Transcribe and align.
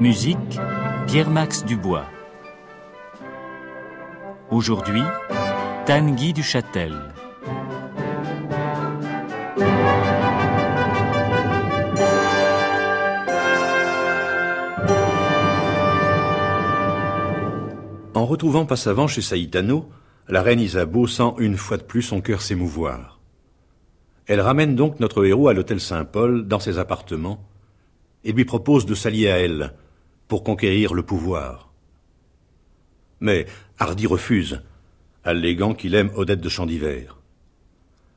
Musique 0.00 0.58
Pierre-Max 1.06 1.64
Dubois. 1.64 2.04
Aujourd'hui, 4.50 5.02
Tanguy 5.86 6.32
du 6.32 6.42
Châtel. 6.42 6.92
En 18.14 18.26
retrouvant 18.26 18.66
Passavant 18.66 19.06
chez 19.06 19.22
Saïtano, 19.22 19.88
la 20.28 20.42
reine 20.42 20.60
Isabeau 20.60 21.06
sent 21.06 21.34
une 21.38 21.56
fois 21.56 21.76
de 21.76 21.84
plus 21.84 22.02
son 22.02 22.20
cœur 22.20 22.42
s'émouvoir. 22.42 23.20
Elle 24.26 24.40
ramène 24.40 24.74
donc 24.74 24.98
notre 24.98 25.24
héros 25.24 25.48
à 25.48 25.54
l'hôtel 25.54 25.80
Saint-Paul, 25.80 26.48
dans 26.48 26.58
ses 26.58 26.78
appartements, 26.78 27.46
et 28.24 28.32
lui 28.32 28.44
propose 28.44 28.86
de 28.86 28.94
s'allier 28.94 29.30
à 29.30 29.38
elle 29.38 29.72
pour 30.34 30.42
conquérir 30.42 30.94
le 30.94 31.04
pouvoir. 31.04 31.72
Mais 33.20 33.46
Hardy 33.78 34.08
refuse, 34.08 34.62
alléguant 35.22 35.74
qu'il 35.74 35.94
aime 35.94 36.10
Odette 36.16 36.40
de 36.40 36.48
Chandivert. 36.48 37.20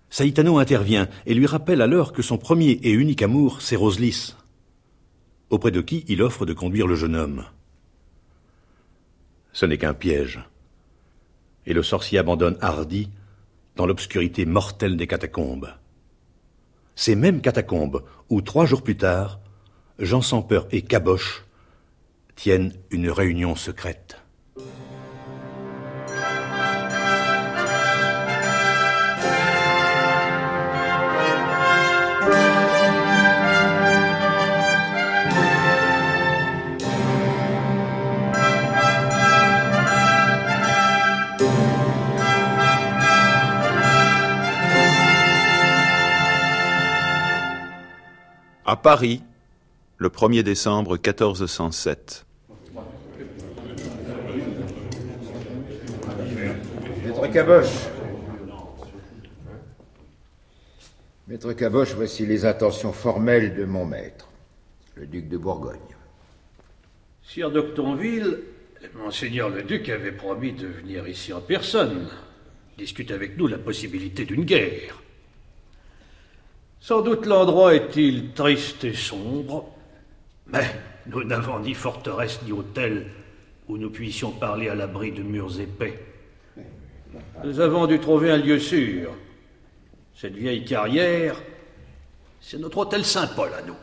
Saïtano 0.10 0.58
intervient 0.58 1.10
et 1.28 1.36
lui 1.36 1.46
rappelle 1.46 1.80
alors 1.80 2.14
que 2.14 2.24
son 2.24 2.40
premier 2.40 2.72
et 2.72 2.92
unique 2.92 3.22
amour, 3.22 3.62
c'est 3.62 3.76
Roselis, 3.76 4.36
auprès 5.52 5.70
de 5.70 5.80
qui 5.80 6.06
il 6.08 6.24
offre 6.24 6.48
de 6.48 6.54
conduire 6.54 6.88
le 6.88 6.96
jeune 6.96 7.16
homme. 7.16 7.46
Ce 9.54 9.68
n'est 9.68 9.78
qu'un 9.78 9.94
piège. 9.94 10.40
Et 11.68 11.74
le 11.76 11.84
sorcier 11.84 12.18
abandonne 12.18 12.58
Hardy 12.62 13.12
dans 13.76 13.86
l'obscurité 13.86 14.48
mortelle 14.48 14.98
des 14.98 15.06
catacombes. 15.06 15.70
Ces 16.96 17.16
mêmes 17.16 17.42
catacombes 17.42 18.02
où, 18.32 18.42
trois 18.42 18.66
jours 18.66 18.82
plus 18.82 18.98
tard, 18.98 19.40
Jean 20.00 20.24
sans 20.24 20.42
peur 20.42 20.68
et 20.72 20.82
Caboche 20.82 21.44
tiennent 22.38 22.72
une 22.92 23.10
réunion 23.10 23.56
secrète. 23.56 24.22
À 48.64 48.76
Paris, 48.76 49.24
le 49.98 50.10
1er 50.10 50.44
décembre 50.44 50.98
1407. 50.98 52.27
Maître 57.20 57.34
Caboche. 57.34 57.88
Maître 61.28 61.54
Caboche, 61.54 61.94
voici 61.96 62.28
les 62.28 62.46
intentions 62.46 62.94
formelles 62.94 63.56
de 63.56 63.66
mon 63.66 63.86
maître, 63.86 64.30
le 64.94 65.08
duc 65.08 65.28
de 65.28 65.38
Bourgogne. 65.38 65.80
Sire 67.24 67.50
d'Octonville, 67.50 68.40
Monseigneur 68.94 69.50
le 69.50 69.64
duc 69.64 69.90
avait 69.90 70.12
promis 70.12 70.54
de 70.54 70.68
venir 70.68 71.08
ici 71.08 71.34
en 71.34 71.42
personne, 71.42 72.08
discuter 72.78 73.16
avec 73.16 73.36
nous 73.36 73.48
la 73.48 73.58
possibilité 73.58 74.24
d'une 74.24 74.46
guerre. 74.46 75.02
Sans 76.80 77.02
doute 77.02 77.26
l'endroit 77.26 77.74
est-il 77.74 78.34
triste 78.34 78.84
et 78.84 78.94
sombre, 78.94 79.74
mais 80.46 80.70
nous 81.08 81.24
n'avons 81.24 81.60
ni 81.62 81.74
forteresse 81.74 82.42
ni 82.46 82.52
hôtel 82.52 83.08
où 83.68 83.78
nous 83.78 83.90
puissions 83.90 84.32
parler 84.32 84.70
à 84.70 84.76
l'abri 84.76 85.12
de 85.12 85.24
murs 85.24 85.60
épais. 85.60 86.00
Nous 87.44 87.60
avons 87.60 87.88
dû 87.88 88.00
trouver 88.00 88.32
un 88.32 88.38
lieu 88.38 88.60
sûr. 88.60 89.14
Cette 90.16 90.34
vieille 90.34 90.66
carrière, 90.66 91.36
c'est 92.42 92.58
notre 92.58 92.80
hôtel 92.80 93.06
Saint-Paul 93.06 93.52
à 93.54 93.62
nous. 93.62 93.76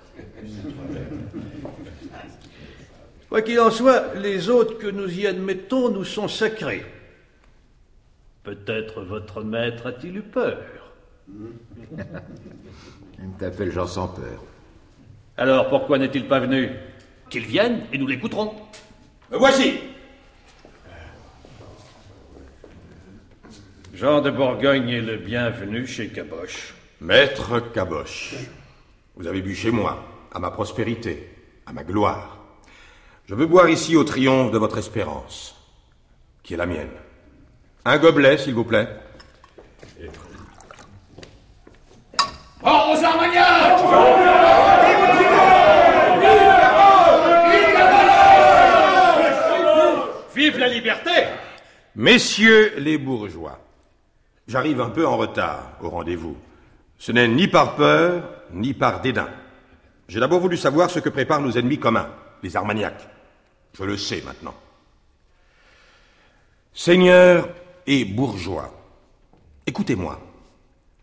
Quoi 3.28 3.42
qu'il 3.42 3.58
en 3.60 3.70
soit, 3.70 4.14
les 4.16 4.48
hôtes 4.48 4.78
que 4.78 4.86
nous 4.86 5.18
y 5.18 5.26
admettons 5.26 5.90
nous 5.90 6.04
sont 6.04 6.28
sacrés. 6.28 6.84
Peut-être 8.42 9.02
votre 9.02 9.42
maître 9.42 9.86
a-t-il 9.86 10.16
eu 10.18 10.22
peur 10.22 10.92
Il 13.18 13.30
t'appelle 13.38 13.72
Jean 13.72 13.86
sans 13.86 14.08
peur. 14.08 14.42
Alors 15.36 15.68
pourquoi 15.68 15.98
n'est-il 15.98 16.28
pas 16.28 16.40
venu? 16.40 16.70
Qu'il 17.30 17.44
vienne 17.46 17.80
et 17.92 17.98
nous 17.98 18.06
l'écouterons. 18.06 18.54
Me 19.30 19.38
voici 19.38 19.80
Jean 23.94 24.20
de 24.20 24.30
Bourgogne 24.30 24.88
est 24.88 25.00
le 25.00 25.18
bienvenu 25.18 25.86
chez 25.86 26.08
Caboche. 26.08 26.74
Maître 27.00 27.60
Caboche, 27.72 28.34
vous 29.14 29.28
avez 29.28 29.40
bu 29.40 29.54
chez 29.54 29.70
moi, 29.70 30.04
à 30.32 30.40
ma 30.40 30.50
prospérité, 30.50 31.28
à 31.64 31.72
ma 31.72 31.84
gloire. 31.84 32.38
Je 33.26 33.36
veux 33.36 33.46
boire 33.46 33.68
ici 33.68 33.94
au 33.96 34.02
triomphe 34.02 34.50
de 34.50 34.58
votre 34.58 34.78
espérance, 34.78 35.54
qui 36.42 36.54
est 36.54 36.56
la 36.56 36.66
mienne. 36.66 36.90
Un 37.84 37.98
gobelet, 37.98 38.36
s'il 38.36 38.54
vous 38.54 38.64
plaît. 38.64 38.88
Mort 42.64 42.90
aux 42.90 43.04
Armagnacs 43.04 43.80
Vive 50.34 50.58
la 50.58 50.68
liberté 50.68 51.10
Messieurs 51.94 52.72
les 52.78 52.98
bourgeois, 52.98 53.63
j'arrive 54.46 54.80
un 54.80 54.90
peu 54.90 55.06
en 55.06 55.16
retard 55.16 55.72
au 55.80 55.90
rendez-vous. 55.90 56.36
Ce 56.98 57.12
n'est 57.12 57.28
ni 57.28 57.48
par 57.48 57.76
peur, 57.76 58.22
ni 58.52 58.74
par 58.74 59.00
dédain. 59.00 59.28
J'ai 60.08 60.20
d'abord 60.20 60.40
voulu 60.40 60.56
savoir 60.56 60.90
ce 60.90 61.00
que 61.00 61.08
préparent 61.08 61.40
nos 61.40 61.52
ennemis 61.52 61.78
communs, 61.78 62.08
les 62.42 62.56
Armagnacs. 62.56 63.08
Je 63.72 63.84
le 63.84 63.96
sais 63.96 64.22
maintenant. 64.24 64.54
Seigneurs 66.72 67.48
et 67.86 68.04
bourgeois, 68.04 68.72
écoutez-moi 69.66 70.20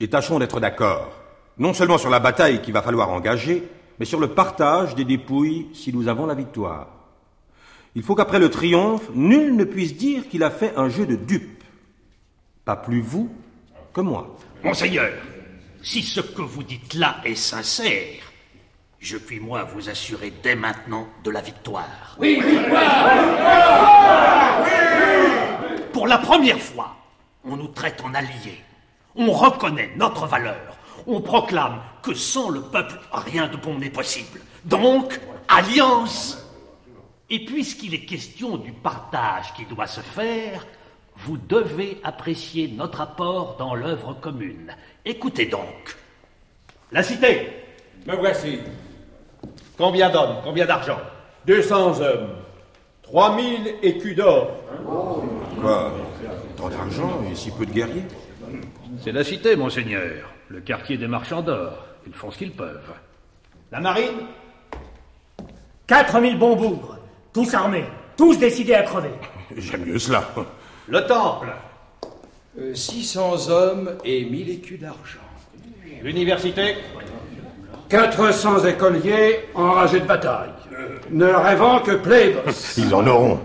et 0.01 0.09
tâchons 0.09 0.39
d'être 0.39 0.59
d'accord, 0.59 1.13
non 1.59 1.73
seulement 1.73 1.99
sur 1.99 2.09
la 2.09 2.19
bataille 2.19 2.61
qu'il 2.61 2.73
va 2.73 2.81
falloir 2.81 3.11
engager, 3.11 3.63
mais 3.99 4.05
sur 4.05 4.19
le 4.19 4.29
partage 4.29 4.95
des 4.95 5.05
dépouilles 5.05 5.67
si 5.73 5.93
nous 5.93 6.07
avons 6.07 6.25
la 6.25 6.33
victoire. 6.33 6.87
Il 7.93 8.01
faut 8.01 8.15
qu'après 8.15 8.39
le 8.39 8.49
triomphe, 8.49 9.09
nul 9.13 9.55
ne 9.55 9.63
puisse 9.63 9.95
dire 9.95 10.27
qu'il 10.27 10.43
a 10.43 10.49
fait 10.49 10.73
un 10.75 10.89
jeu 10.89 11.05
de 11.05 11.15
dupe. 11.15 11.60
Pas 12.65 12.75
plus 12.75 13.01
vous 13.01 13.29
que 13.93 14.01
moi. 14.01 14.37
Monseigneur, 14.63 15.11
si 15.81 16.03
ce 16.03 16.21
que 16.21 16.41
vous 16.41 16.63
dites 16.63 16.93
là 16.93 17.17
est 17.25 17.35
sincère, 17.35 18.31
je 18.99 19.17
puis 19.17 19.39
moi 19.39 19.63
vous 19.63 19.89
assurer 19.89 20.31
dès 20.43 20.55
maintenant 20.55 21.07
de 21.23 21.31
la 21.31 21.41
victoire. 21.41 22.15
Oui, 22.19 22.39
victoire 22.39 23.07
Pour 25.91 26.07
la 26.07 26.19
première 26.19 26.59
fois, 26.59 26.95
on 27.43 27.57
nous 27.57 27.69
traite 27.69 28.01
en 28.03 28.13
alliés. 28.13 28.61
On 29.15 29.31
reconnaît 29.31 29.91
notre 29.95 30.27
valeur. 30.27 30.77
On 31.07 31.19
proclame 31.19 31.81
que 32.03 32.13
sans 32.13 32.49
le 32.49 32.61
peuple, 32.61 32.99
rien 33.11 33.47
de 33.47 33.57
bon 33.57 33.79
n'est 33.79 33.89
possible. 33.89 34.39
Donc, 34.65 35.19
alliance 35.47 36.37
Et 37.29 37.43
puisqu'il 37.43 37.95
est 37.95 38.05
question 38.05 38.57
du 38.57 38.71
partage 38.71 39.53
qui 39.55 39.65
doit 39.65 39.87
se 39.87 40.01
faire, 40.01 40.65
vous 41.17 41.37
devez 41.37 41.99
apprécier 42.03 42.67
notre 42.75 43.01
apport 43.01 43.55
dans 43.57 43.75
l'œuvre 43.75 44.13
commune. 44.13 44.75
Écoutez 45.05 45.45
donc. 45.45 45.95
La 46.91 47.03
cité 47.03 47.49
Me 48.07 48.15
voici. 48.15 48.59
Combien 49.77 50.09
d'hommes 50.09 50.37
Combien 50.43 50.65
d'argent? 50.65 50.99
200 51.45 52.01
hommes. 52.01 52.29
3000 53.03 53.75
écus 53.83 54.15
d'or. 54.15 54.49
Quoi? 55.59 55.93
Tant 56.57 56.69
d'argent 56.69 57.21
et 57.31 57.35
si 57.35 57.51
peu 57.51 57.65
de 57.65 57.71
guerriers? 57.71 58.05
C'est 59.03 59.11
la 59.11 59.23
cité, 59.23 59.55
monseigneur. 59.55 60.31
Le 60.49 60.61
quartier 60.61 60.97
des 60.97 61.07
marchands 61.07 61.41
d'or. 61.41 61.85
Ils 62.07 62.13
font 62.13 62.31
ce 62.31 62.37
qu'ils 62.37 62.51
peuvent. 62.51 62.93
La 63.71 63.79
marine? 63.79 64.27
4000 65.87 66.37
bons 66.37 66.55
bougres, 66.55 66.97
Tous 67.33 67.53
armés, 67.53 67.85
tous 68.17 68.37
décidés 68.37 68.73
à 68.75 68.83
crever. 68.83 69.11
J'aime 69.57 69.85
mieux 69.85 69.99
cela. 69.99 70.23
Le 70.91 71.07
temple. 71.07 71.47
600 72.73 73.49
Euh, 73.49 73.49
hommes 73.49 73.97
et 74.03 74.25
1000 74.25 74.49
écus 74.49 74.77
d'argent. 74.77 75.19
L'université. 76.03 76.75
400 77.87 78.65
écoliers 78.65 79.39
enragés 79.55 80.01
de 80.01 80.05
bataille, 80.05 80.51
ne 81.09 81.27
rêvant 81.27 81.79
que 81.79 81.91
plébos. 81.91 82.41
Ils 82.77 82.93
en 82.93 83.07
auront. 83.07 83.39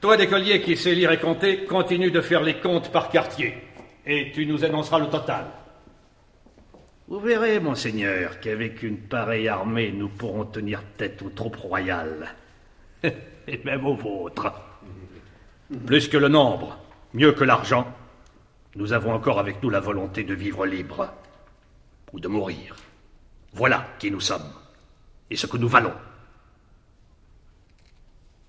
Toi, 0.00 0.16
d'écolier 0.16 0.60
qui 0.62 0.76
sais 0.76 0.96
lire 0.96 1.12
et 1.12 1.20
compter, 1.20 1.64
continue 1.64 2.10
de 2.10 2.20
faire 2.20 2.42
les 2.42 2.54
comptes 2.54 2.90
par 2.90 3.08
quartier. 3.10 3.54
Et 4.04 4.32
tu 4.34 4.46
nous 4.46 4.64
annonceras 4.64 4.98
le 4.98 5.10
total. 5.10 5.44
Vous 7.06 7.20
verrez, 7.20 7.60
monseigneur, 7.60 8.40
qu'avec 8.40 8.82
une 8.82 8.98
pareille 8.98 9.46
armée, 9.46 9.92
nous 9.92 10.08
pourrons 10.08 10.44
tenir 10.44 10.82
tête 10.96 11.22
aux 11.22 11.30
troupes 11.30 11.56
royales. 11.56 12.34
et 13.04 13.60
même 13.64 13.86
aux 13.86 13.94
vôtres. 13.94 14.52
Plus 15.86 16.08
que 16.08 16.16
le 16.16 16.28
nombre, 16.28 16.78
mieux 17.14 17.32
que 17.32 17.44
l'argent, 17.44 17.86
nous 18.74 18.92
avons 18.92 19.12
encore 19.12 19.38
avec 19.38 19.62
nous 19.62 19.70
la 19.70 19.80
volonté 19.80 20.24
de 20.24 20.34
vivre 20.34 20.66
libre. 20.66 21.12
Ou 22.12 22.18
de 22.18 22.26
mourir. 22.26 22.74
Voilà 23.52 23.86
qui 24.00 24.10
nous 24.10 24.20
sommes. 24.20 24.52
Et 25.30 25.36
ce 25.36 25.46
que 25.46 25.56
nous 25.56 25.68
valons. 25.68 25.94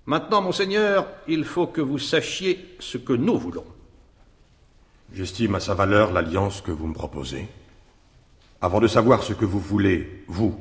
Maintenant, 0.06 0.42
monseigneur, 0.42 1.06
il 1.28 1.44
faut 1.44 1.68
que 1.68 1.80
vous 1.80 1.98
sachiez 1.98 2.74
ce 2.80 2.98
que 2.98 3.12
nous 3.12 3.38
voulons. 3.38 3.64
J'estime 5.12 5.54
à 5.54 5.60
sa 5.60 5.74
valeur 5.74 6.12
l'alliance 6.12 6.60
que 6.60 6.72
vous 6.72 6.88
me 6.88 6.94
proposez. 6.94 7.46
Avant 8.60 8.80
de 8.80 8.88
savoir 8.88 9.22
ce 9.22 9.32
que 9.32 9.44
vous 9.44 9.60
voulez, 9.60 10.24
vous, 10.26 10.58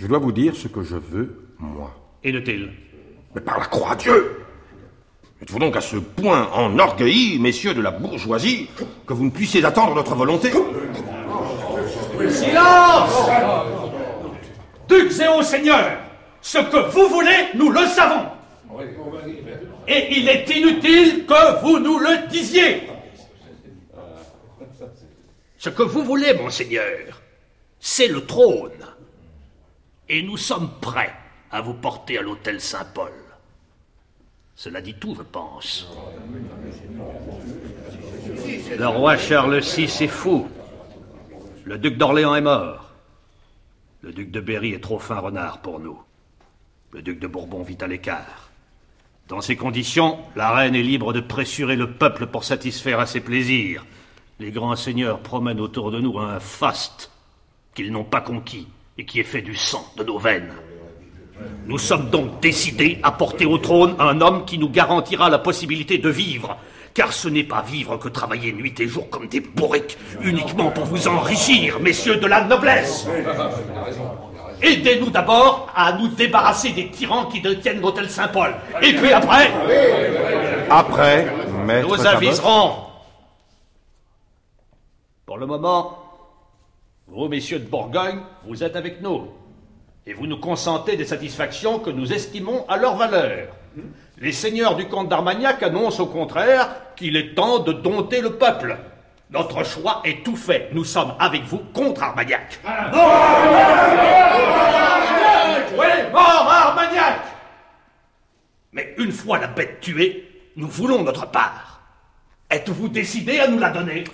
je 0.00 0.08
dois 0.08 0.18
vous 0.18 0.32
dire 0.32 0.56
ce 0.56 0.66
que 0.66 0.82
je 0.82 0.96
veux, 0.96 1.54
moi. 1.58 1.94
Et 2.24 2.32
de-t-il? 2.32 2.72
Mais 3.34 3.40
par 3.40 3.60
la 3.60 3.66
croix 3.66 3.92
à 3.92 3.96
Dieu 3.96 4.44
Êtes-vous 5.44 5.58
donc 5.58 5.76
à 5.76 5.82
ce 5.82 5.96
point 5.96 6.48
enorgueillis, 6.54 7.38
messieurs 7.38 7.74
de 7.74 7.82
la 7.82 7.90
bourgeoisie, 7.90 8.70
que 9.06 9.12
vous 9.12 9.26
ne 9.26 9.30
puissiez 9.30 9.62
attendre 9.62 9.94
notre 9.94 10.14
volonté? 10.14 10.50
Silence 12.30 13.28
Ducs 14.88 15.20
et 15.20 15.28
hauts 15.28 15.42
seigneurs, 15.42 15.98
ce 16.40 16.56
que 16.56 16.90
vous 16.90 17.08
voulez, 17.10 17.48
nous 17.56 17.68
le 17.68 17.84
savons. 17.84 18.24
Et 19.86 20.16
il 20.16 20.30
est 20.30 20.48
inutile 20.48 21.26
que 21.26 21.62
vous 21.62 21.78
nous 21.78 21.98
le 21.98 22.26
disiez. 22.28 22.88
Ce 25.58 25.68
que 25.68 25.82
vous 25.82 26.04
voulez, 26.04 26.32
monseigneur, 26.32 27.20
c'est 27.78 28.08
le 28.08 28.24
trône. 28.24 28.70
Et 30.08 30.22
nous 30.22 30.38
sommes 30.38 30.70
prêts 30.80 31.12
à 31.50 31.60
vous 31.60 31.74
porter 31.74 32.16
à 32.16 32.22
l'hôtel 32.22 32.62
Saint-Paul. 32.62 33.12
Cela 34.56 34.80
dit 34.80 34.94
tout, 34.94 35.14
je 35.16 35.22
pense. 35.22 35.88
Le 38.78 38.86
roi 38.86 39.16
Charles 39.16 39.60
VI 39.60 39.84
est 39.84 40.08
fou. 40.08 40.48
Le 41.64 41.78
duc 41.78 41.96
d'Orléans 41.96 42.34
est 42.34 42.40
mort. 42.40 42.92
Le 44.02 44.12
duc 44.12 44.30
de 44.30 44.40
Berry 44.40 44.72
est 44.72 44.82
trop 44.82 44.98
fin 44.98 45.18
renard 45.18 45.60
pour 45.62 45.80
nous. 45.80 46.00
Le 46.92 47.02
duc 47.02 47.18
de 47.18 47.26
Bourbon 47.26 47.62
vit 47.62 47.78
à 47.80 47.86
l'écart. 47.86 48.50
Dans 49.28 49.40
ces 49.40 49.56
conditions, 49.56 50.18
la 50.36 50.52
reine 50.52 50.74
est 50.74 50.82
libre 50.82 51.12
de 51.12 51.20
pressurer 51.20 51.76
le 51.76 51.92
peuple 51.92 52.26
pour 52.26 52.44
satisfaire 52.44 53.00
à 53.00 53.06
ses 53.06 53.20
plaisirs. 53.20 53.84
Les 54.38 54.50
grands 54.50 54.76
seigneurs 54.76 55.20
promènent 55.20 55.60
autour 55.60 55.90
de 55.90 56.00
nous 56.00 56.18
un 56.18 56.38
faste 56.38 57.10
qu'ils 57.74 57.90
n'ont 57.90 58.04
pas 58.04 58.20
conquis 58.20 58.68
et 58.98 59.06
qui 59.06 59.20
est 59.20 59.24
fait 59.24 59.42
du 59.42 59.54
sang 59.54 59.84
de 59.96 60.04
nos 60.04 60.18
veines. 60.18 60.52
Nous 61.66 61.78
sommes 61.78 62.10
donc 62.10 62.40
décidés 62.40 62.98
à 63.02 63.12
porter 63.12 63.46
au 63.46 63.58
trône 63.58 63.96
un 63.98 64.20
homme 64.20 64.44
qui 64.44 64.58
nous 64.58 64.68
garantira 64.68 65.28
la 65.30 65.38
possibilité 65.38 65.98
de 65.98 66.08
vivre. 66.08 66.56
Car 66.92 67.12
ce 67.12 67.28
n'est 67.28 67.44
pas 67.44 67.62
vivre 67.62 67.96
que 67.96 68.08
travailler 68.08 68.52
nuit 68.52 68.74
et 68.78 68.86
jour 68.86 69.10
comme 69.10 69.26
des 69.26 69.40
bourriques, 69.40 69.98
uniquement 70.22 70.70
pour 70.70 70.84
vous 70.84 71.08
enrichir, 71.08 71.80
messieurs 71.80 72.16
de 72.16 72.26
la 72.26 72.44
noblesse. 72.44 73.08
Aidez-nous 74.62 75.10
d'abord 75.10 75.72
à 75.74 75.92
nous 75.94 76.08
débarrasser 76.08 76.70
des 76.70 76.88
tyrans 76.88 77.26
qui 77.26 77.40
détiennent 77.40 77.80
l'hôtel 77.80 78.08
Saint-Paul. 78.08 78.54
Et 78.80 78.92
puis 78.94 79.12
après, 79.12 79.50
Après, 80.70 81.26
maître 81.66 81.88
nous 81.88 82.06
aviserons. 82.06 82.76
Pour 85.26 85.38
le 85.38 85.46
moment, 85.46 85.98
vous, 87.08 87.28
messieurs 87.28 87.58
de 87.58 87.66
Bourgogne, 87.66 88.20
vous 88.46 88.62
êtes 88.62 88.76
avec 88.76 89.00
nous. 89.02 89.28
Et 90.06 90.12
vous 90.12 90.26
nous 90.26 90.38
consentez 90.38 90.96
des 90.96 91.06
satisfactions 91.06 91.78
que 91.78 91.90
nous 91.90 92.12
estimons 92.12 92.66
à 92.68 92.76
leur 92.76 92.96
valeur. 92.96 93.48
Les 94.18 94.32
seigneurs 94.32 94.76
du 94.76 94.86
comte 94.86 95.08
d'Armagnac 95.08 95.62
annoncent 95.62 96.02
au 96.02 96.06
contraire 96.06 96.68
qu'il 96.94 97.16
est 97.16 97.34
temps 97.34 97.58
de 97.58 97.72
dompter 97.72 98.20
le 98.20 98.34
peuple. 98.34 98.76
Notre 99.30 99.64
choix 99.64 100.02
est 100.04 100.22
tout 100.22 100.36
fait. 100.36 100.68
Nous 100.72 100.84
sommes 100.84 101.14
avec 101.18 101.42
vous 101.44 101.58
contre 101.72 102.02
Armagnac. 102.02 102.60
Oui, 105.76 105.86
mort 106.12 106.48
Armagnac 106.48 107.20
Mais 108.72 108.94
une 108.98 109.10
fois 109.10 109.38
la 109.38 109.48
bête 109.48 109.80
tuée, 109.80 110.28
nous 110.56 110.68
voulons 110.68 111.02
notre 111.02 111.30
part. 111.30 111.80
Êtes-vous 112.50 112.88
décidé 112.88 113.40
à 113.40 113.48
nous 113.48 113.58
la 113.58 113.70
donner? 113.70 114.04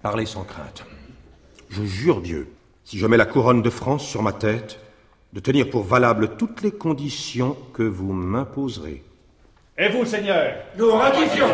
Parlez 0.00 0.26
sans 0.26 0.44
crainte. 0.44 0.84
Je 1.68 1.82
jure 1.82 2.20
Dieu, 2.22 2.48
si 2.84 2.98
je 2.98 3.06
mets 3.06 3.16
la 3.16 3.26
couronne 3.26 3.62
de 3.62 3.70
France 3.70 4.06
sur 4.06 4.22
ma 4.22 4.32
tête, 4.32 4.78
de 5.34 5.40
tenir 5.40 5.68
pour 5.68 5.82
valables 5.82 6.36
toutes 6.36 6.62
les 6.62 6.70
conditions 6.70 7.56
que 7.72 7.82
vous 7.82 8.12
m'imposerez. 8.12 9.02
Et 9.76 9.88
vous, 9.88 10.06
seigneur? 10.06 10.54
Nous 10.78 10.92
ratifions. 10.92 11.48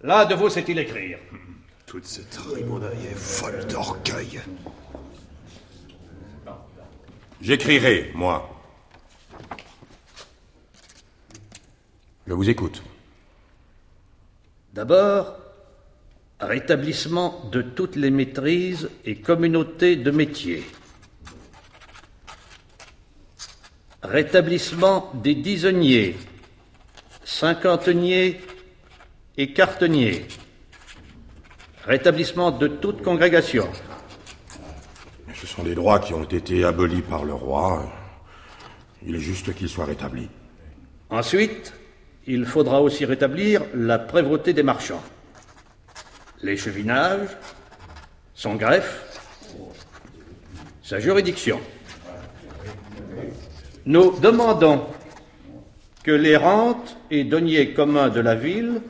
L'un 0.00 0.24
de 0.26 0.34
vous 0.36 0.48
sait-il 0.48 0.78
écrire? 0.78 1.18
Toute 1.86 2.04
cette 2.04 2.36
rimonnaille 2.36 3.06
est 3.10 3.16
folle 3.16 3.66
d'orgueil. 3.66 4.40
J'écrirai, 7.40 8.12
moi. 8.14 8.48
Je 12.28 12.32
vous 12.32 12.48
écoute. 12.48 12.84
D'abord, 14.72 15.37
rétablissement 16.40 17.48
de 17.50 17.62
toutes 17.62 17.96
les 17.96 18.10
maîtrises 18.10 18.88
et 19.04 19.16
communautés 19.16 19.96
de 19.96 20.10
métiers. 20.10 20.64
Rétablissement 24.02 25.10
des 25.14 25.34
disonniers, 25.34 26.16
cinquanteniers 27.24 28.40
et 29.36 29.52
quarteniers. 29.52 30.26
Rétablissement 31.84 32.50
de 32.52 32.68
toute 32.68 33.02
congrégation. 33.02 33.68
Ce 35.34 35.46
sont 35.46 35.62
des 35.62 35.74
droits 35.74 35.98
qui 35.98 36.14
ont 36.14 36.24
été 36.24 36.64
abolis 36.64 37.02
par 37.02 37.24
le 37.24 37.34
roi. 37.34 37.90
Il 39.04 39.14
est 39.14 39.20
juste 39.20 39.54
qu'ils 39.54 39.68
soient 39.68 39.84
rétablis. 39.84 40.28
Ensuite, 41.10 41.72
il 42.26 42.44
faudra 42.44 42.82
aussi 42.82 43.04
rétablir 43.04 43.62
la 43.74 43.98
prévôté 43.98 44.52
des 44.52 44.62
marchands. 44.62 45.02
L'échevinage, 46.42 47.28
son 48.34 48.54
greffe, 48.54 49.04
sa 50.82 51.00
juridiction. 51.00 51.60
Nous 53.84 54.18
demandons 54.20 54.86
que 56.04 56.12
les 56.12 56.36
rentes 56.36 56.96
et 57.10 57.24
deniers 57.24 57.74
communs 57.74 58.08
de 58.08 58.20
la 58.20 58.34
ville 58.34 58.80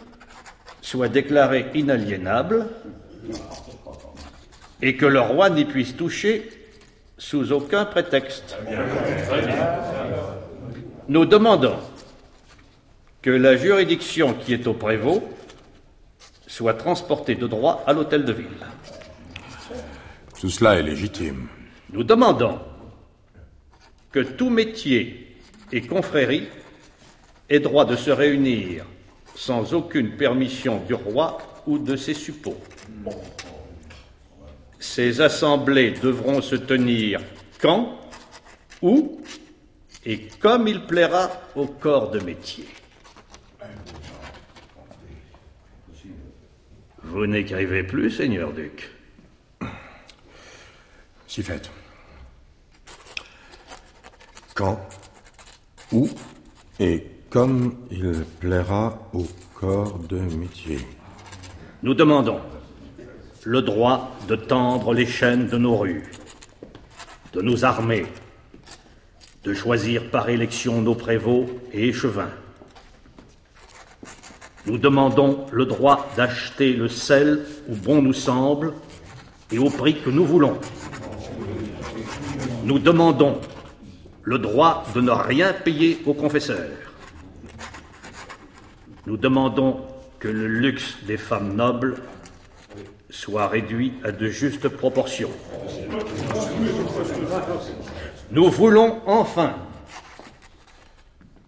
soient 0.83 1.09
déclarés 1.09 1.67
inaliénables 1.75 2.67
et 4.83 4.97
que 4.97 5.07
le 5.07 5.21
roi 5.21 5.51
n'y 5.51 5.65
puisse 5.65 5.97
toucher 5.97 6.51
sous 7.17 7.53
aucun 7.53 7.85
prétexte. 7.85 8.57
Nous 11.09 11.25
demandons 11.25 11.79
que 13.23 13.31
la 13.31 13.57
juridiction 13.57 14.35
qui 14.35 14.53
est 14.53 14.67
au 14.67 14.75
prévôt 14.75 15.29
soit 16.59 16.75
transportée 16.75 17.37
de 17.37 17.47
droit 17.47 17.85
à 17.87 17.93
l'hôtel 17.93 18.25
de 18.25 18.33
ville. 18.33 18.67
Tout 20.41 20.51
cela 20.51 20.75
est 20.75 20.83
légitime. 20.83 21.47
Nous 21.93 22.03
demandons 22.03 22.59
que 24.11 24.19
tout 24.19 24.51
métier 24.51 25.37
et 25.71 25.83
confrérie 25.83 26.49
ait 27.49 27.61
droit 27.61 27.85
de 27.85 27.95
se 27.95 28.11
réunir 28.11 28.87
sans 29.37 29.73
aucune 29.73 30.17
permission 30.17 30.83
du 30.85 30.95
roi 30.95 31.39
ou 31.65 31.79
de 31.79 31.95
ses 31.95 32.15
suppôts. 32.15 32.61
Ces 34.81 35.21
assemblées 35.21 35.93
devront 35.93 36.43
se 36.43 36.57
tenir 36.57 37.21
quand, 37.61 38.01
où 38.83 39.21
et 40.05 40.27
comme 40.41 40.67
il 40.67 40.87
plaira 40.87 41.31
au 41.55 41.67
corps 41.67 42.11
de 42.11 42.19
métier. 42.19 42.67
Vous 47.11 47.27
n'écrivez 47.27 47.83
plus, 47.83 48.11
Seigneur 48.11 48.53
Duc. 48.53 48.91
Si 51.27 51.43
fait. 51.43 51.71
Quand 54.55 54.79
Où 55.91 56.09
Et 56.79 57.07
comme 57.31 57.77
il 57.91 58.25
plaira 58.41 59.11
au 59.15 59.27
corps 59.55 59.99
de 60.01 60.19
métier. 60.19 60.79
Nous 61.83 61.95
demandons 61.95 62.41
le 63.45 63.63
droit 63.63 64.15
de 64.29 64.37
tendre 64.37 64.93
les 64.93 65.07
chaînes 65.07 65.47
de 65.47 65.57
nos 65.57 65.77
rues, 65.79 66.05
de 67.33 67.41
nos 67.41 67.65
armées, 67.65 68.07
de 69.45 69.55
choisir 69.55 70.11
par 70.11 70.29
élection 70.29 70.83
nos 70.83 70.95
prévôts 70.95 71.47
et 71.73 71.89
échevins. 71.89 72.33
Nous 74.69 74.77
demandons 74.77 75.47
le 75.51 75.65
droit 75.65 76.07
d'acheter 76.15 76.75
le 76.75 76.89
sel 76.89 77.41
où 77.71 77.75
bon 77.75 78.03
nous 78.03 78.13
semble 78.13 78.75
et 79.51 79.59
au 79.59 79.71
prix 79.71 79.99
que 80.03 80.11
nous 80.11 80.27
voulons. 80.27 80.59
Nous 82.65 82.79
demandons 82.79 83.41
le 84.25 84.39
droit 84.39 84.85
de 84.95 85.01
ne 85.01 85.11
rien 85.11 85.55
payer 85.55 86.03
aux 86.05 86.13
confesseurs. 86.13 86.69
Nous 89.07 89.17
demandons 89.17 89.81
que 90.19 90.29
le 90.29 90.47
luxe 90.47 90.99
des 91.07 91.17
femmes 91.17 91.57
nobles 91.57 91.97
soit 93.09 93.49
réduit 93.49 93.95
à 94.05 94.13
de 94.13 94.27
justes 94.27 94.69
proportions. 94.69 95.31
Nous 98.31 98.51
voulons 98.51 99.01
enfin 99.07 99.55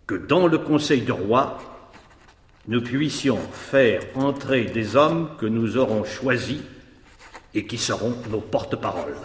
que 0.07 0.15
dans 0.15 0.47
le 0.47 0.57
Conseil 0.57 1.03
du 1.03 1.13
roi, 1.13 1.59
nous 2.69 2.83
puissions 2.83 3.39
faire 3.39 4.03
entrer 4.15 4.65
des 4.65 4.97
hommes 4.97 5.31
que 5.39 5.47
nous 5.47 5.77
aurons 5.77 6.05
choisis 6.05 6.61
et 7.55 7.67
qui 7.67 7.79
seront 7.79 8.15
nos 8.31 8.41
porte-paroles. 8.41 9.17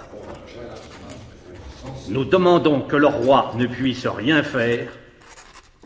Nous 2.10 2.26
demandons 2.26 2.82
que 2.82 2.96
le 2.96 3.08
roi 3.08 3.54
ne 3.56 3.68
puisse 3.68 4.08
rien 4.08 4.42
faire 4.44 4.92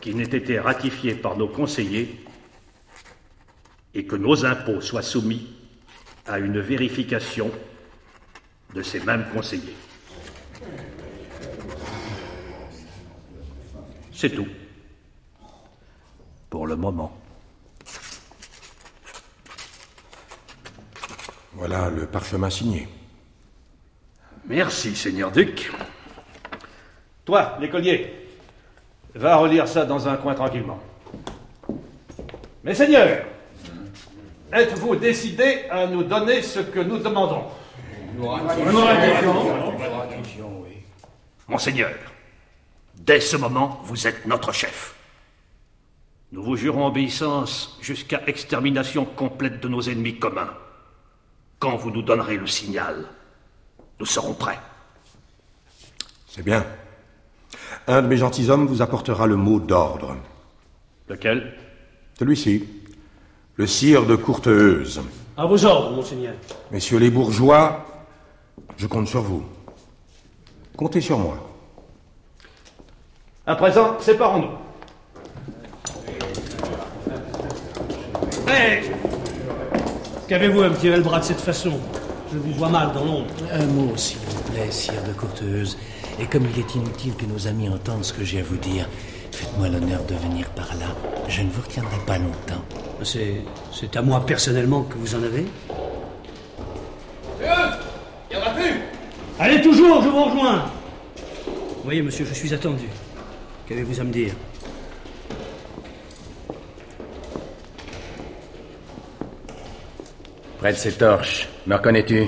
qui 0.00 0.14
n'ait 0.14 0.24
été 0.24 0.58
ratifié 0.58 1.14
par 1.14 1.36
nos 1.36 1.48
conseillers 1.48 2.24
et 3.94 4.06
que 4.06 4.16
nos 4.16 4.44
impôts 4.46 4.80
soient 4.80 5.02
soumis 5.02 5.48
à 6.26 6.38
une 6.38 6.60
vérification 6.60 7.50
de 8.74 8.82
ces 8.82 9.00
mêmes 9.00 9.26
conseillers. 9.34 9.76
C'est 14.12 14.30
tout. 14.30 14.48
Pour 16.48 16.66
le 16.66 16.76
moment. 16.76 17.16
Voilà 21.60 21.90
le 21.90 22.06
parchemin 22.06 22.48
signé. 22.48 22.88
Merci, 24.48 24.96
Seigneur 24.96 25.30
Duc. 25.30 25.70
Toi, 27.26 27.58
l'écolier, 27.60 28.28
va 29.14 29.36
relire 29.36 29.68
ça 29.68 29.84
dans 29.84 30.08
un 30.08 30.16
coin 30.16 30.34
tranquillement. 30.34 30.80
Mais 32.64 32.74
Seigneur, 32.74 33.26
êtes-vous 34.50 34.96
décidé 34.96 35.66
à 35.70 35.86
nous 35.86 36.02
donner 36.02 36.40
ce 36.40 36.60
que 36.60 36.80
nous 36.80 36.96
demandons? 36.96 37.44
Monseigneur, 41.46 41.90
dès 42.94 43.20
ce 43.20 43.36
moment, 43.36 43.82
vous 43.84 44.06
êtes 44.06 44.24
notre 44.24 44.52
chef. 44.52 44.94
Nous 46.32 46.42
vous 46.42 46.56
jurons 46.56 46.86
obéissance 46.86 47.78
jusqu'à 47.82 48.22
extermination 48.26 49.04
complète 49.04 49.60
de 49.60 49.68
nos 49.68 49.82
ennemis 49.82 50.18
communs. 50.18 50.54
Quand 51.60 51.76
vous 51.76 51.90
nous 51.90 52.00
donnerez 52.00 52.38
le 52.38 52.46
signal, 52.46 53.04
nous 54.00 54.06
serons 54.06 54.32
prêts. 54.32 54.58
C'est 56.26 56.42
bien. 56.42 56.64
Un 57.86 58.00
de 58.00 58.06
mes 58.08 58.16
gentilshommes 58.16 58.66
vous 58.66 58.80
apportera 58.80 59.26
le 59.26 59.36
mot 59.36 59.60
d'ordre. 59.60 60.16
Lequel? 61.08 61.54
Celui-ci. 62.18 62.66
Le 63.56 63.66
sire 63.66 64.06
de 64.06 64.16
Courteheuse. 64.16 65.02
À 65.36 65.44
vos 65.44 65.62
ordres, 65.66 65.90
monseigneur. 65.90 66.32
Messieurs 66.70 66.98
les 66.98 67.10
bourgeois, 67.10 67.84
je 68.78 68.86
compte 68.86 69.06
sur 69.06 69.20
vous. 69.20 69.44
Comptez 70.78 71.02
sur 71.02 71.18
moi. 71.18 71.36
À 73.46 73.54
présent, 73.54 74.00
séparons-nous. 74.00 74.56
Hé 78.48 78.89
Qu'avez-vous 80.30 80.62
à 80.62 80.68
me 80.68 80.76
tirer 80.76 80.96
le 80.96 81.02
bras 81.02 81.18
de 81.18 81.24
cette 81.24 81.40
façon? 81.40 81.72
Je 82.32 82.38
vous 82.38 82.52
vois 82.52 82.68
mal 82.68 82.92
dans 82.92 83.04
l'ombre. 83.04 83.26
Un 83.52 83.66
mot, 83.66 83.96
s'il 83.96 84.18
vous 84.18 84.52
plaît, 84.52 84.70
sire 84.70 85.02
de 85.02 85.12
Courteuse. 85.12 85.76
Et 86.20 86.26
comme 86.26 86.46
il 86.54 86.56
est 86.56 86.72
inutile 86.76 87.16
que 87.16 87.26
nos 87.26 87.48
amis 87.48 87.68
entendent 87.68 88.04
ce 88.04 88.12
que 88.12 88.22
j'ai 88.22 88.38
à 88.38 88.44
vous 88.44 88.56
dire, 88.58 88.88
faites-moi 89.32 89.66
l'honneur 89.66 90.04
de 90.04 90.14
venir 90.14 90.48
par 90.50 90.68
là. 90.78 90.86
Je 91.26 91.42
ne 91.42 91.50
vous 91.50 91.60
retiendrai 91.60 91.96
pas 92.06 92.18
longtemps. 92.18 92.62
C'est, 93.02 93.42
c'est 93.72 93.96
à 93.96 94.02
moi 94.02 94.24
personnellement 94.24 94.82
que 94.82 94.98
vous 94.98 95.16
en 95.16 95.22
avez? 95.24 95.46
Y 97.42 98.36
en 98.36 98.42
a 98.42 98.50
plus 98.50 98.82
Allez 99.40 99.60
toujours, 99.60 100.00
je 100.00 100.08
vous 100.10 100.24
rejoins. 100.26 100.70
Voyez, 101.82 102.02
monsieur, 102.02 102.24
je 102.24 102.34
suis 102.34 102.54
attendu. 102.54 102.86
Qu'avez-vous 103.66 104.00
à 104.00 104.04
me 104.04 104.12
dire? 104.12 104.34
Près 110.60 110.72
de 110.74 110.76
ces 110.76 110.92
torches, 110.92 111.48
me 111.66 111.74
reconnais-tu? 111.74 112.26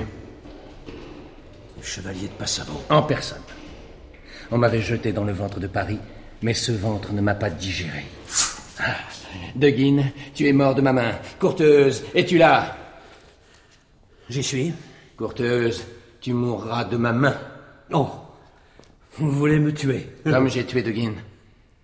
Chevalier 1.83 2.27
de 2.29 2.33
Passavant. 2.33 2.81
En 2.89 3.03
personne. 3.03 3.43
On 4.49 4.57
m'avait 4.57 4.81
jeté 4.81 5.11
dans 5.11 5.23
le 5.23 5.33
ventre 5.33 5.59
de 5.59 5.67
Paris, 5.67 5.99
mais 6.41 6.55
ce 6.55 6.71
ventre 6.71 7.13
ne 7.13 7.21
m'a 7.21 7.35
pas 7.35 7.51
digéré. 7.51 8.05
Ah, 8.79 8.95
De 9.55 9.69
Guine, 9.69 10.11
tu 10.33 10.47
es 10.47 10.51
mort 10.53 10.73
de 10.73 10.81
ma 10.81 10.93
main. 10.93 11.11
Courteuse, 11.39 12.05
es-tu 12.15 12.39
là? 12.39 12.75
J'y 14.29 14.41
suis. 14.41 14.73
Courteuse, 15.15 15.85
tu 16.19 16.33
mourras 16.33 16.85
de 16.85 16.97
ma 16.97 17.11
main. 17.11 17.37
Oh, 17.91 18.09
vous 19.19 19.29
voulez 19.29 19.59
me 19.59 19.71
tuer 19.71 20.09
Comme 20.23 20.49
j'ai 20.49 20.65
tué 20.65 20.81
De 20.81 20.89
Guine. 20.89 21.21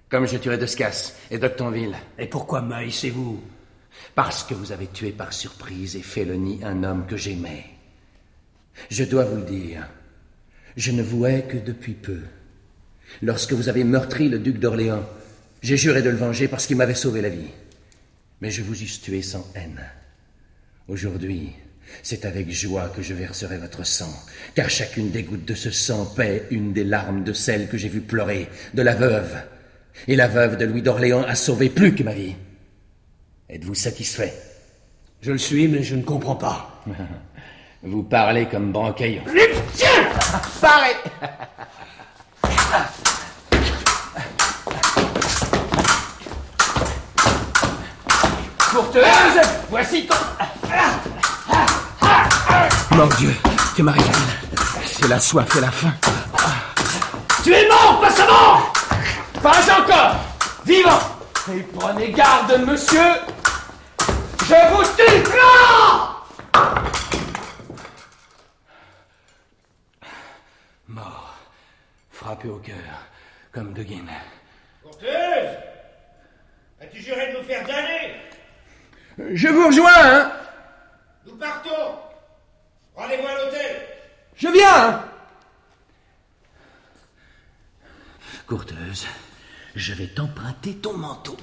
Comme 0.10 0.28
je 0.28 0.38
tuerai 0.38 0.58
Descas 0.58 1.14
et 1.30 1.38
d'Octonville. 1.38 1.96
Et 2.18 2.26
pourquoi 2.26 2.62
m'haïssez-vous 2.64 3.40
Parce 4.16 4.44
que 4.44 4.54
vous 4.54 4.72
avez 4.72 4.88
tué 4.88 5.12
par 5.12 5.34
surprise 5.34 5.96
et 5.96 6.26
nid 6.38 6.60
un 6.64 6.84
homme 6.84 7.06
que 7.08 7.18
j'aimais. 7.18 7.66
Je 8.90 9.04
dois 9.04 9.26
vous 9.26 9.38
le 9.38 9.44
dire, 9.44 9.88
je 10.78 10.92
ne 10.92 11.04
vous 11.04 11.26
hais 11.26 11.44
que 11.44 11.58
depuis 11.58 11.94
peu. 11.94 12.22
Lorsque 13.22 13.54
vous 13.54 13.70
avez 13.70 13.84
meurtri 13.84 14.30
le 14.30 14.40
duc 14.40 14.60
d'Orléans, 14.60 15.08
j'ai 15.62 15.78
juré 15.78 16.02
de 16.02 16.10
le 16.10 16.18
venger 16.18 16.48
parce 16.48 16.68
qu'il 16.68 16.78
m'avait 16.78 16.96
sauvé 16.96 17.22
la 17.22 17.30
vie. 17.30 17.52
Mais 18.42 18.52
je 18.52 18.62
vous 18.62 18.82
eusse 18.82 19.02
tué 19.02 19.22
sans 19.22 19.46
haine. 19.56 19.82
Aujourd'hui, 20.88 21.52
c'est 22.04 22.26
avec 22.26 22.50
joie 22.52 22.90
que 22.96 23.02
je 23.02 23.14
verserai 23.14 23.58
votre 23.58 23.86
sang, 23.86 24.14
car 24.56 24.70
chacune 24.70 25.12
des 25.12 25.24
gouttes 25.24 25.46
de 25.46 25.56
ce 25.56 25.72
sang 25.72 26.06
paie 26.06 26.46
une 26.52 26.72
des 26.72 26.84
larmes 26.84 27.24
de 27.24 27.34
celle 27.34 27.68
que 27.68 27.78
j'ai 27.78 27.90
vue 27.90 28.02
pleurer, 28.02 28.48
de 28.74 28.82
la 28.82 28.96
veuve. 28.96 29.36
Et 30.08 30.16
la 30.16 30.28
veuve 30.28 30.58
de 30.58 30.66
Louis 30.66 30.82
d'Orléans 30.82 31.24
a 31.24 31.36
sauvé 31.36 31.70
plus 31.70 31.94
que 31.94 32.04
ma 32.04 32.14
vie. 32.14 32.36
Êtes-vous 33.52 33.74
satisfait 33.74 34.32
Je 35.22 35.32
le 35.32 35.40
suis, 35.40 35.68
mais 35.68 35.82
je 35.82 35.96
ne 35.96 36.04
comprends 36.04 36.36
pas. 36.36 36.84
Vous 37.82 38.04
parlez 38.04 38.46
comme 38.46 38.72
Brancaillon. 38.72 39.24
Tiens 39.74 39.88
Parez 40.62 40.96
Courteuse 48.72 49.04
Voici 49.70 50.06
ton... 50.06 50.16
Mon 52.96 53.08
Dieu, 53.18 53.34
que 53.76 53.82
m'arrive-t-il 53.82 54.60
C'est 54.86 55.08
la 55.08 55.20
soif 55.20 55.56
et 55.56 55.62
la 55.62 55.72
faim. 55.72 55.94
Tu 57.44 57.52
es 57.52 57.68
mort, 57.68 58.00
Passavant 58.00 58.60
Pas 59.42 59.82
encore 59.82 60.16
Vivant 60.66 61.00
Et 61.52 61.62
prenez 61.62 62.12
garde, 62.12 62.62
monsieur 62.68 63.00
Je 64.50 64.56
vous 64.56 64.84
tue 64.98 65.30
Non 65.30 66.10
Mort, 70.88 71.38
frappé 72.10 72.48
au 72.48 72.58
cœur, 72.58 72.76
comme 73.52 73.74
De 73.74 73.84
Guine. 73.84 74.10
Courteuse 74.82 75.56
As-tu 76.82 77.00
juré 77.00 77.32
de 77.32 77.38
nous 77.38 77.44
faire 77.44 77.64
d'aller 77.68 79.36
Je 79.36 79.50
vous 79.50 79.68
rejoins, 79.68 79.92
hein. 79.96 80.32
Nous 81.28 81.36
partons. 81.36 82.00
Rendez-vous 82.96 83.28
à 83.28 83.36
l'hôtel. 83.36 83.86
Je 84.36 84.48
viens 84.48 84.90
hein. 84.90 85.06
Courteuse, 88.48 89.06
je 89.76 89.94
vais 89.94 90.08
t'emprunter 90.08 90.74
ton 90.78 90.98
manteau. 90.98 91.38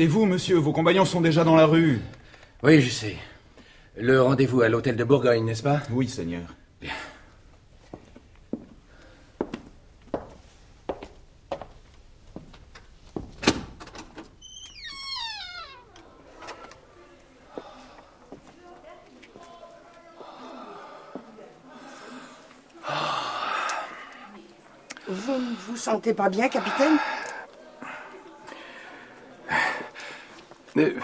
Hâtez-vous, 0.00 0.24
monsieur, 0.24 0.56
vos 0.56 0.72
compagnons 0.72 1.04
sont 1.04 1.20
déjà 1.20 1.44
dans 1.44 1.56
la 1.56 1.66
rue. 1.66 2.00
Oui, 2.62 2.80
je 2.80 2.88
sais. 2.88 3.16
Le 3.98 4.22
rendez-vous 4.22 4.62
à 4.62 4.70
l'hôtel 4.70 4.96
de 4.96 5.04
Bourgogne, 5.04 5.44
n'est-ce 5.44 5.62
pas? 5.62 5.82
Oui, 5.90 6.08
Seigneur. 6.08 6.40
Bien. 6.80 6.90
Vous 25.06 25.32
ne 25.32 25.56
vous 25.68 25.76
sentez 25.76 26.14
pas 26.14 26.30
bien, 26.30 26.48
capitaine? 26.48 26.96
Euh, 30.80 30.94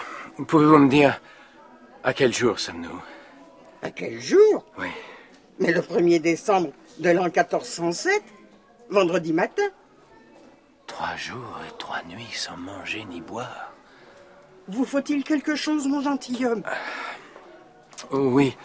Pouvez-vous 0.47 0.77
me 0.77 0.89
dire 0.89 1.19
à 2.03 2.13
quel 2.13 2.33
jour 2.33 2.59
sommes-nous 2.59 3.01
À 3.81 3.89
quel 3.91 4.19
jour 4.21 4.65
Oui. 4.77 4.87
Mais 5.59 5.71
le 5.71 5.81
1er 5.81 6.19
décembre 6.19 6.71
de 6.99 7.09
l'an 7.09 7.23
1407, 7.25 8.21
vendredi 8.89 9.33
matin. 9.33 9.63
Trois 10.85 11.15
jours 11.15 11.59
et 11.67 11.71
trois 11.77 12.01
nuits 12.07 12.31
sans 12.33 12.55
manger 12.57 13.03
ni 13.05 13.21
boire. 13.21 13.73
Vous 14.67 14.85
faut-il 14.85 15.23
quelque 15.23 15.55
chose, 15.55 15.87
mon 15.87 16.01
gentilhomme? 16.01 16.63
Oh, 18.11 18.17
Oui. 18.31 18.55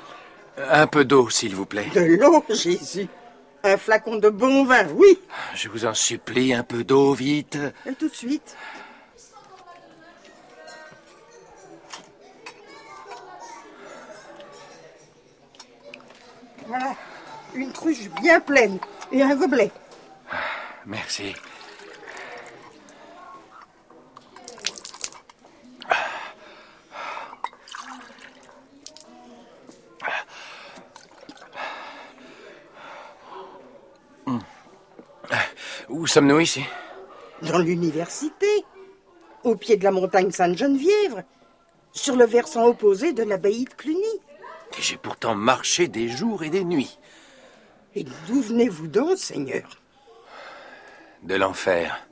Un 0.59 0.87
peu 0.87 1.05
d'eau, 1.07 1.31
s'il 1.31 1.55
vous 1.55 1.65
plaît. 1.65 1.87
De 1.95 2.01
l'eau, 2.01 2.45
Jésus 2.51 3.09
Un 3.65 3.79
flacon 3.79 4.17
de 4.17 4.29
bon 4.29 4.65
vin, 4.65 4.87
oui 4.95 5.19
Je 5.55 5.69
vous 5.71 5.87
en 5.87 5.95
supplie, 5.95 6.53
un 6.53 6.63
peu 6.63 6.85
d'eau, 6.85 7.15
vite. 7.15 7.59
Et 7.87 7.95
tout 7.95 8.09
de 8.09 8.15
suite. 8.15 8.55
Voilà, 16.73 16.97
une 17.55 17.71
cruche 17.71 18.09
bien 18.23 18.41
pleine 18.41 18.79
et 19.11 19.21
un 19.21 19.37
gobelet. 19.37 19.71
Merci. 20.87 21.35
Hmm. 34.25 34.39
Où 35.91 36.07
sommes-nous 36.07 36.41
ici? 36.41 36.65
Dans 37.43 37.59
l'université, 37.59 38.65
au 39.45 39.57
pied 39.57 39.77
de 39.77 39.85
la 39.85 39.91
montagne 39.91 40.31
Sainte-Geneviève, 40.31 41.23
sur 41.93 42.17
le 42.17 42.25
versant 42.25 42.65
opposé 42.65 43.13
de 43.13 43.25
l'abbaye 43.25 43.67
de 43.67 43.75
Cluny. 43.75 44.02
Et 44.83 44.85
J'ai 44.85 44.97
pourtant 44.97 45.37
marché 45.37 45.87
des 45.87 46.09
jours 46.09 46.43
et 46.43 46.51
des 46.51 46.65
nuits. 46.65 46.99
Et 47.95 48.03
d'où 48.03 48.43
venez-vous 48.43 48.89
donc, 48.89 49.17
Seigneur? 49.17 49.79
De 51.23 51.37
l'enfer. 51.37 52.05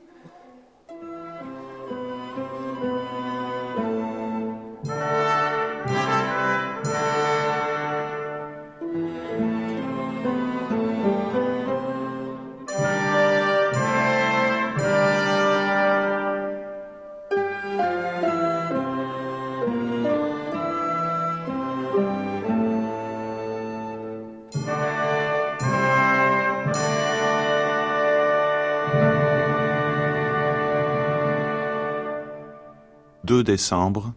2 33.41 33.43
décembre, 33.43 34.13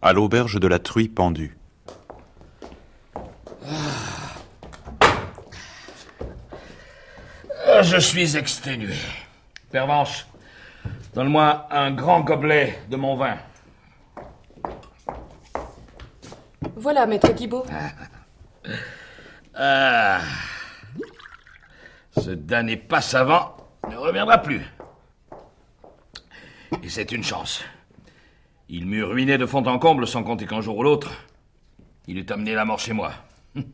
à 0.00 0.12
l'auberge 0.12 0.60
de 0.60 0.68
la 0.68 0.78
Truie 0.78 1.08
pendue. 1.08 1.56
Ah, 7.66 7.82
Je 7.82 7.98
suis 7.98 8.36
exténué. 8.36 8.94
Pervenche, 9.72 10.26
donne-moi 11.14 11.66
un 11.70 11.90
grand 11.90 12.20
gobelet 12.20 12.78
de 12.88 12.96
mon 12.96 13.16
vin. 13.16 13.38
Voilà, 16.76 17.06
maître 17.06 17.32
Guibaud. 17.32 17.66
Ah. 19.54 20.20
Ce 22.16 22.30
damné 22.30 22.76
passe-avant 22.76 23.56
ne 23.88 23.96
reviendra 23.96 24.38
plus. 24.38 24.64
Et 26.84 26.88
c'est 26.88 27.10
une 27.10 27.24
chance. 27.24 27.64
Il 28.72 28.86
m'eût 28.86 29.02
ruiné 29.02 29.36
de 29.36 29.46
fond 29.46 29.66
en 29.66 29.80
comble 29.80 30.06
sans 30.06 30.22
compter 30.22 30.46
qu'un 30.46 30.60
jour 30.60 30.78
ou 30.78 30.84
l'autre, 30.84 31.10
il 32.06 32.18
eût 32.18 32.26
amené 32.30 32.54
la 32.54 32.64
mort 32.64 32.78
chez 32.78 32.92
moi. 32.92 33.12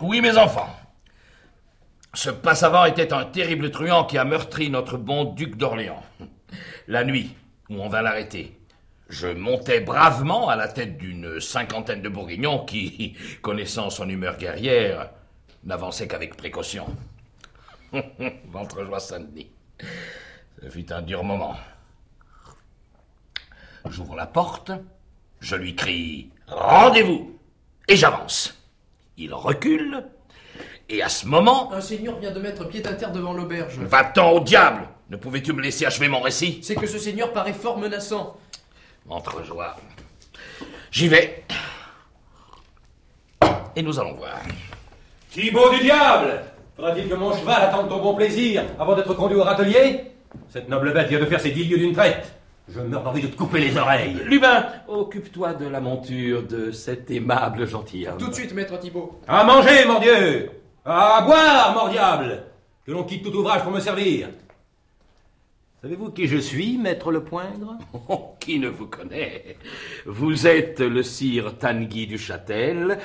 Oui, 0.00 0.20
mes 0.20 0.36
enfants. 0.36 0.68
Ce 2.12 2.28
passe-avant 2.28 2.84
était 2.84 3.14
un 3.14 3.24
terrible 3.24 3.70
truand 3.70 4.04
qui 4.04 4.18
a 4.18 4.24
meurtri 4.24 4.68
notre 4.68 4.98
bon 4.98 5.24
duc 5.24 5.56
d'Orléans. 5.56 6.02
La 6.88 7.02
nuit 7.02 7.34
où 7.70 7.80
on 7.80 7.88
vint 7.88 8.02
l'arrêter, 8.02 8.58
je 9.08 9.28
montais 9.28 9.80
bravement 9.80 10.50
à 10.50 10.56
la 10.56 10.68
tête 10.68 10.98
d'une 10.98 11.40
cinquantaine 11.40 12.02
de 12.02 12.10
bourguignons 12.10 12.64
qui, 12.66 13.16
connaissant 13.42 13.88
son 13.88 14.08
humeur 14.08 14.36
guerrière, 14.36 15.10
n'avançaient 15.64 16.08
qu'avec 16.08 16.36
précaution. 16.36 16.86
Ventre-joie 18.50 19.00
Saint-Denis. 19.00 19.50
Ce 20.62 20.68
fut 20.70 20.92
un 20.92 21.02
dur 21.02 21.22
moment. 21.22 21.56
J'ouvre 23.88 24.16
la 24.16 24.26
porte, 24.26 24.72
je 25.40 25.54
lui 25.54 25.76
crie 25.76 26.30
Rendez-vous 26.48 27.38
Et 27.88 27.96
j'avance. 27.96 28.54
Il 29.16 29.32
recule, 29.32 30.04
et 30.88 31.02
à 31.02 31.08
ce 31.08 31.26
moment. 31.26 31.72
Un 31.72 31.80
seigneur 31.80 32.18
vient 32.18 32.32
de 32.32 32.40
mettre 32.40 32.68
pied 32.68 32.86
à 32.86 32.94
terre 32.94 33.12
devant 33.12 33.32
l'auberge. 33.32 33.78
Va-t'en 33.78 34.30
au 34.32 34.40
diable 34.40 34.88
Ne 35.08 35.16
pouvais-tu 35.16 35.52
me 35.52 35.62
laisser 35.62 35.86
achever 35.86 36.08
mon 36.08 36.20
récit? 36.20 36.60
C'est 36.62 36.74
que 36.74 36.86
ce 36.86 36.98
seigneur 36.98 37.32
paraît 37.32 37.52
fort 37.52 37.78
menaçant. 37.78 38.36
Ventre-joie. 39.06 39.76
J'y 40.90 41.08
vais. 41.08 41.44
Et 43.74 43.82
nous 43.82 43.98
allons 43.98 44.14
voir. 44.14 44.40
Thibaut 45.30 45.70
du 45.70 45.80
diable 45.80 46.42
Faudra-t-il 46.76 47.08
que 47.08 47.14
mon 47.14 47.34
cheval 47.36 47.62
attende 47.62 47.88
ton 47.88 48.02
bon 48.02 48.14
plaisir 48.14 48.64
avant 48.78 48.94
d'être 48.94 49.14
conduit 49.14 49.36
au 49.36 49.42
râtelier? 49.42 50.15
Cette 50.56 50.70
noble 50.70 50.94
bête 50.94 51.08
vient 51.10 51.20
de 51.20 51.26
faire 51.26 51.38
ses 51.38 51.50
dix 51.50 51.64
lieues 51.64 51.76
d'une 51.76 51.92
traite. 51.92 52.34
Je 52.66 52.80
meurs 52.80 53.02
d'envie 53.02 53.20
de 53.20 53.26
te 53.26 53.36
couper 53.36 53.60
les 53.60 53.76
oreilles. 53.76 54.14
Lubin, 54.24 54.64
occupe-toi 54.88 55.52
de 55.52 55.68
la 55.68 55.80
monture 55.80 56.44
de 56.44 56.70
cet 56.70 57.10
aimable 57.10 57.66
gentilhomme. 57.68 58.16
Tout 58.16 58.28
de 58.28 58.34
suite, 58.34 58.54
maître 58.54 58.78
Thibaut. 58.78 59.20
À 59.28 59.44
manger, 59.44 59.84
mon 59.86 60.00
Dieu 60.00 60.48
À 60.82 61.20
boire, 61.26 61.74
mon 61.76 61.92
diable 61.92 62.44
Que 62.86 62.92
l'on 62.92 63.04
quitte 63.04 63.22
tout 63.22 63.36
ouvrage 63.36 63.64
pour 63.64 63.70
me 63.70 63.80
servir. 63.80 64.28
Savez-vous 65.82 66.10
qui 66.10 66.26
je 66.26 66.38
suis, 66.38 66.78
maître 66.78 67.12
le 67.12 67.22
poindre? 67.22 67.76
Oh, 68.08 68.34
qui 68.40 68.58
ne 68.58 68.68
vous 68.68 68.86
connaît? 68.86 69.58
Vous 70.06 70.46
êtes 70.46 70.80
le 70.80 71.02
sire 71.02 71.58
Tanguy 71.58 72.06
du 72.06 72.16
Châtel, 72.16 72.98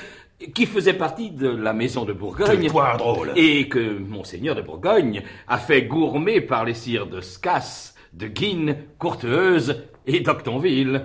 qui 0.54 0.66
faisait 0.66 0.94
partie 0.94 1.30
de 1.30 1.48
la 1.48 1.72
maison 1.72 2.04
de 2.04 2.12
Bourgogne. 2.12 2.68
Drôle. 2.68 3.32
Et 3.36 3.68
que 3.68 3.98
monseigneur 3.98 4.54
de 4.54 4.62
Bourgogne 4.62 5.22
a 5.48 5.58
fait 5.58 5.82
gourmer 5.82 6.40
par 6.40 6.64
les 6.64 6.74
sires 6.74 7.06
de 7.06 7.20
Scas, 7.20 7.94
de 8.12 8.26
Guine, 8.26 8.76
Courteuse 8.98 9.84
et 10.06 10.20
d'Octonville. 10.20 11.04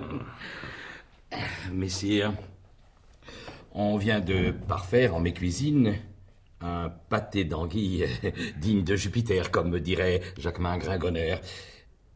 Messire, 1.72 2.32
on 3.72 3.96
vient 3.96 4.20
de 4.20 4.50
parfaire 4.50 5.14
en 5.14 5.20
mes 5.20 5.32
cuisines 5.32 5.94
un 6.60 6.90
pâté 7.08 7.44
d'anguille 7.44 8.06
digne 8.58 8.82
de 8.82 8.96
Jupiter, 8.96 9.50
comme 9.50 9.70
me 9.70 9.80
dirait 9.80 10.20
Jacquemin 10.38 10.78
Gringonner. 10.78 11.36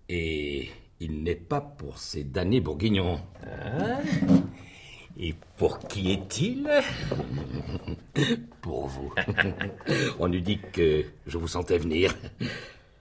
Et 0.09 0.71
il 1.01 1.23
n'est 1.23 1.37
pas 1.37 1.61
pour 1.61 1.99
ces 1.99 2.25
damnés 2.25 2.61
bourguignons. 2.61 3.21
Hein 3.45 4.01
Et 5.19 5.35
pour 5.57 5.79
qui 5.81 6.13
est-il 6.13 6.69
Pour 8.61 8.87
vous. 8.87 9.13
On 10.19 10.33
eût 10.33 10.41
dit 10.41 10.61
que 10.73 11.05
je 11.27 11.39
vous 11.39 11.49
sentais 11.49 11.79
venir. 11.79 12.15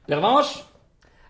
Pervenche, 0.08 0.66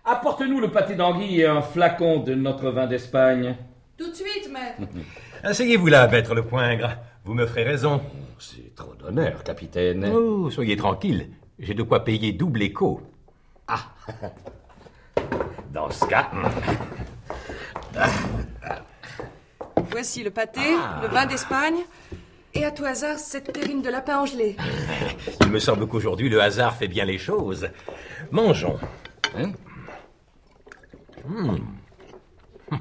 apporte-nous 0.05 0.59
le 0.59 0.71
pâté 0.71 0.95
d'anguille 0.95 1.41
et 1.41 1.45
un 1.45 1.61
flacon 1.61 2.19
de 2.19 2.33
notre 2.33 2.69
vin 2.71 2.87
d'Espagne. 2.87 3.55
Tout 3.97 4.09
de 4.09 4.15
suite, 4.15 4.49
maître. 4.51 4.91
Asseyez-vous 5.43 5.87
là, 5.87 6.07
maître 6.07 6.33
le 6.33 6.43
poingre. 6.43 6.97
Vous 7.23 7.33
me 7.33 7.45
ferez 7.45 7.63
raison. 7.63 8.01
C'est 8.39 8.73
trop 8.73 8.95
d'honneur, 8.95 9.43
capitaine. 9.43 10.05
Oh, 10.11 10.49
soyez 10.49 10.75
tranquille. 10.75 11.29
J'ai 11.59 11.75
de 11.75 11.83
quoi 11.83 12.03
payer 12.03 12.33
double 12.33 12.63
écho. 12.63 13.01
Ah 13.67 13.93
Dans 15.71 15.89
ce 15.91 16.05
cas. 16.05 16.31
Voici 19.91 20.23
le 20.23 20.31
pâté, 20.31 20.61
le 21.01 21.07
vin 21.07 21.25
d'Espagne, 21.25 21.75
et 22.53 22.63
à 22.65 22.71
tout 22.71 22.85
hasard, 22.85 23.17
cette 23.17 23.51
terrine 23.53 23.81
de 23.81 23.89
lapin 23.89 24.19
en 24.19 24.25
gelée. 24.25 24.55
Il 25.41 25.47
me 25.49 25.59
semble 25.59 25.87
qu'aujourd'hui, 25.87 26.29
le 26.29 26.41
hasard 26.41 26.75
fait 26.75 26.87
bien 26.87 27.05
les 27.05 27.17
choses. 27.17 27.67
Mangeons. 28.31 28.79
Hein 29.37 29.51
Hmm. 31.27 31.57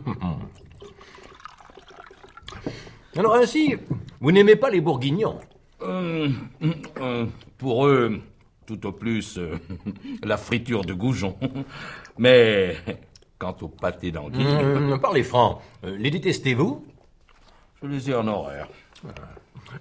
Alors 3.16 3.35
ainsi, 3.35 3.75
vous 4.18 4.33
n'aimez 4.33 4.57
pas 4.57 4.70
les 4.70 4.81
bourguignons 4.81 5.38
Euh, 5.83 6.31
euh, 7.01 7.27
pour 7.59 7.87
eux, 7.87 8.18
tout 8.66 8.87
au 8.87 8.92
plus, 8.92 9.37
euh, 9.37 9.59
la 10.25 10.38
friture 10.38 10.87
de 10.87 10.94
goujon. 10.94 11.37
Mais 12.16 12.77
quant 13.38 13.55
au 13.61 13.68
pâté 13.68 14.11
d'anguille... 14.11 14.46
Hmm, 14.46 14.99
Parlez 14.99 15.23
franc, 15.23 15.61
euh, 15.85 15.96
les 15.99 16.11
détestez-vous? 16.11 16.83
Je 17.83 17.88
les 17.88 18.11
ai 18.11 18.14
en 18.14 18.27
horreur. 18.29 18.69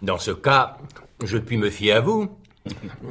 Dans 0.02 0.18
ce 0.18 0.32
cas, 0.32 0.78
je 1.24 1.38
puis 1.38 1.58
me 1.58 1.70
fier 1.70 1.94
à 1.94 2.00
vous. 2.00 2.30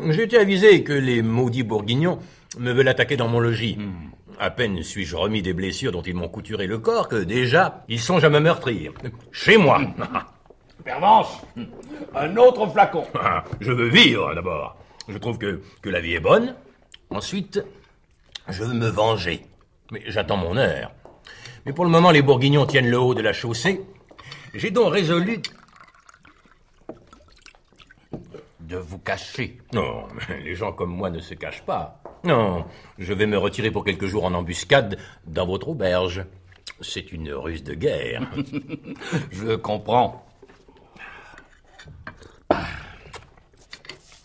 J'ai 0.08 0.22
été 0.22 0.38
avisé 0.38 0.82
que 0.82 0.94
les 0.94 1.20
maudits 1.20 1.62
bourguignons 1.62 2.18
me 2.58 2.72
veulent 2.72 2.88
attaquer 2.88 3.16
dans 3.16 3.28
mon 3.28 3.40
logis. 3.40 3.78
À 4.38 4.50
peine 4.50 4.82
suis-je 4.82 5.14
remis 5.14 5.42
des 5.42 5.52
blessures 5.52 5.92
dont 5.92 6.00
ils 6.00 6.14
m'ont 6.14 6.28
couturé 6.28 6.66
le 6.66 6.78
corps 6.78 7.08
que 7.08 7.16
déjà, 7.16 7.84
ils 7.88 8.00
songent 8.00 8.24
à 8.24 8.30
me 8.30 8.40
meurtrir. 8.40 8.92
Chez 9.30 9.58
moi. 9.58 9.80
Pervenche 10.84 11.42
Un 12.14 12.36
autre 12.38 12.66
flacon 12.68 13.04
Je 13.60 13.72
veux 13.72 13.88
vivre 13.88 14.34
d'abord. 14.34 14.76
Je 15.08 15.18
trouve 15.18 15.36
que, 15.36 15.60
que 15.82 15.90
la 15.90 16.00
vie 16.00 16.14
est 16.14 16.20
bonne. 16.20 16.54
Ensuite, 17.10 17.62
je 18.48 18.62
veux 18.62 18.74
me 18.74 18.88
venger. 18.88 19.44
Mais 19.90 20.02
j'attends 20.06 20.36
mon 20.38 20.56
heure. 20.56 20.92
Mais 21.66 21.72
pour 21.74 21.84
le 21.84 21.90
moment, 21.90 22.10
les 22.10 22.22
bourguignons 22.22 22.64
tiennent 22.64 22.88
le 22.88 22.98
haut 22.98 23.14
de 23.14 23.20
la 23.20 23.34
chaussée. 23.34 23.82
J'ai 24.58 24.72
donc 24.72 24.92
résolu 24.92 25.40
de 28.58 28.76
vous 28.76 28.98
cacher. 28.98 29.56
Non, 29.72 30.08
les 30.42 30.56
gens 30.56 30.72
comme 30.72 30.90
moi 30.90 31.10
ne 31.10 31.20
se 31.20 31.34
cachent 31.34 31.62
pas. 31.62 32.02
Non, 32.24 32.66
je 32.98 33.12
vais 33.12 33.26
me 33.26 33.38
retirer 33.38 33.70
pour 33.70 33.84
quelques 33.84 34.06
jours 34.06 34.24
en 34.24 34.34
embuscade 34.34 34.98
dans 35.28 35.46
votre 35.46 35.68
auberge. 35.68 36.24
C'est 36.80 37.12
une 37.12 37.32
ruse 37.32 37.62
de 37.62 37.74
guerre. 37.74 38.28
Je 39.30 39.54
comprends. 39.54 40.26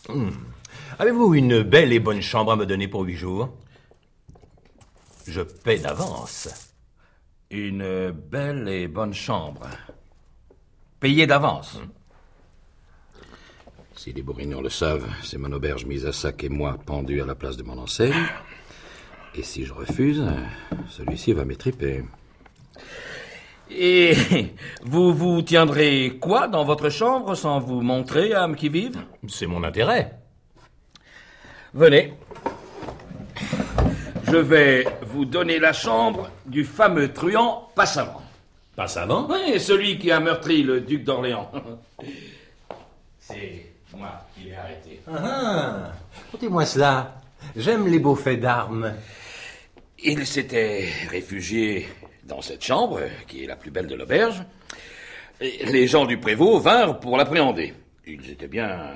Hmm. 0.09 0.31
Avez-vous 0.97 1.35
une 1.35 1.61
belle 1.61 1.93
et 1.93 1.99
bonne 1.99 2.21
chambre 2.21 2.53
à 2.53 2.55
me 2.55 2.65
donner 2.65 2.87
pour 2.87 3.03
huit 3.03 3.17
jours? 3.17 3.53
Je 5.27 5.41
paie 5.41 5.77
d'avance. 5.77 6.73
Une 7.51 8.09
belle 8.09 8.67
et 8.67 8.87
bonne 8.87 9.13
chambre. 9.13 9.67
Payée 11.03 11.27
d'avance. 11.27 11.81
Si 13.93 14.13
les 14.13 14.21
bourguignons 14.21 14.61
le 14.61 14.69
savent, 14.69 15.05
c'est 15.21 15.37
mon 15.37 15.51
auberge 15.51 15.83
mise 15.83 16.05
à 16.05 16.13
sac 16.13 16.45
et 16.45 16.47
moi 16.47 16.77
pendu 16.85 17.21
à 17.21 17.25
la 17.25 17.35
place 17.35 17.57
de 17.57 17.63
mon 17.63 17.77
enseigne. 17.77 18.15
Et 19.35 19.43
si 19.43 19.65
je 19.65 19.73
refuse, 19.73 20.23
celui-ci 20.87 21.33
va 21.33 21.43
m'étriper. 21.43 22.05
Et 23.69 24.13
vous 24.83 25.13
vous 25.13 25.41
tiendrez 25.41 26.19
quoi 26.21 26.47
dans 26.47 26.63
votre 26.63 26.87
chambre 26.87 27.35
sans 27.35 27.59
vous 27.59 27.81
montrer, 27.81 28.33
âme 28.33 28.55
qui 28.55 28.69
vive? 28.69 28.97
C'est 29.27 29.45
mon 29.45 29.65
intérêt. 29.65 30.19
Venez. 31.73 32.13
Je 34.31 34.37
vais 34.37 34.87
vous 35.01 35.25
donner 35.25 35.59
la 35.59 35.73
chambre 35.73 36.29
du 36.45 36.63
fameux 36.63 37.11
truand 37.11 37.67
Passavant. 37.75 38.22
Passavant 38.75 39.27
Oui, 39.29 39.59
celui 39.59 39.99
qui 39.99 40.11
a 40.11 40.19
meurtri 40.19 40.63
le 40.63 40.81
duc 40.81 41.03
d'Orléans. 41.03 41.51
C'est 43.19 43.67
moi 43.95 44.25
qui 44.35 44.45
l'ai 44.45 44.55
arrêté. 44.55 44.99
Ah, 45.07 45.91
Contez-moi 46.31 46.65
cela. 46.65 47.15
J'aime 47.55 47.87
les 47.87 47.99
beaux 47.99 48.15
faits 48.15 48.39
d'armes. 48.39 48.93
Il 50.03 50.25
s'était 50.25 50.87
réfugié 51.09 51.87
dans 52.23 52.41
cette 52.41 52.63
chambre, 52.63 52.99
qui 53.27 53.43
est 53.43 53.47
la 53.47 53.55
plus 53.55 53.69
belle 53.71 53.87
de 53.87 53.95
l'auberge. 53.95 54.43
Les 55.39 55.87
gens 55.87 56.05
du 56.05 56.17
prévôt 56.19 56.59
vinrent 56.59 56.99
pour 56.99 57.17
l'appréhender. 57.17 57.73
Ils 58.07 58.31
étaient 58.31 58.47
bien 58.47 58.91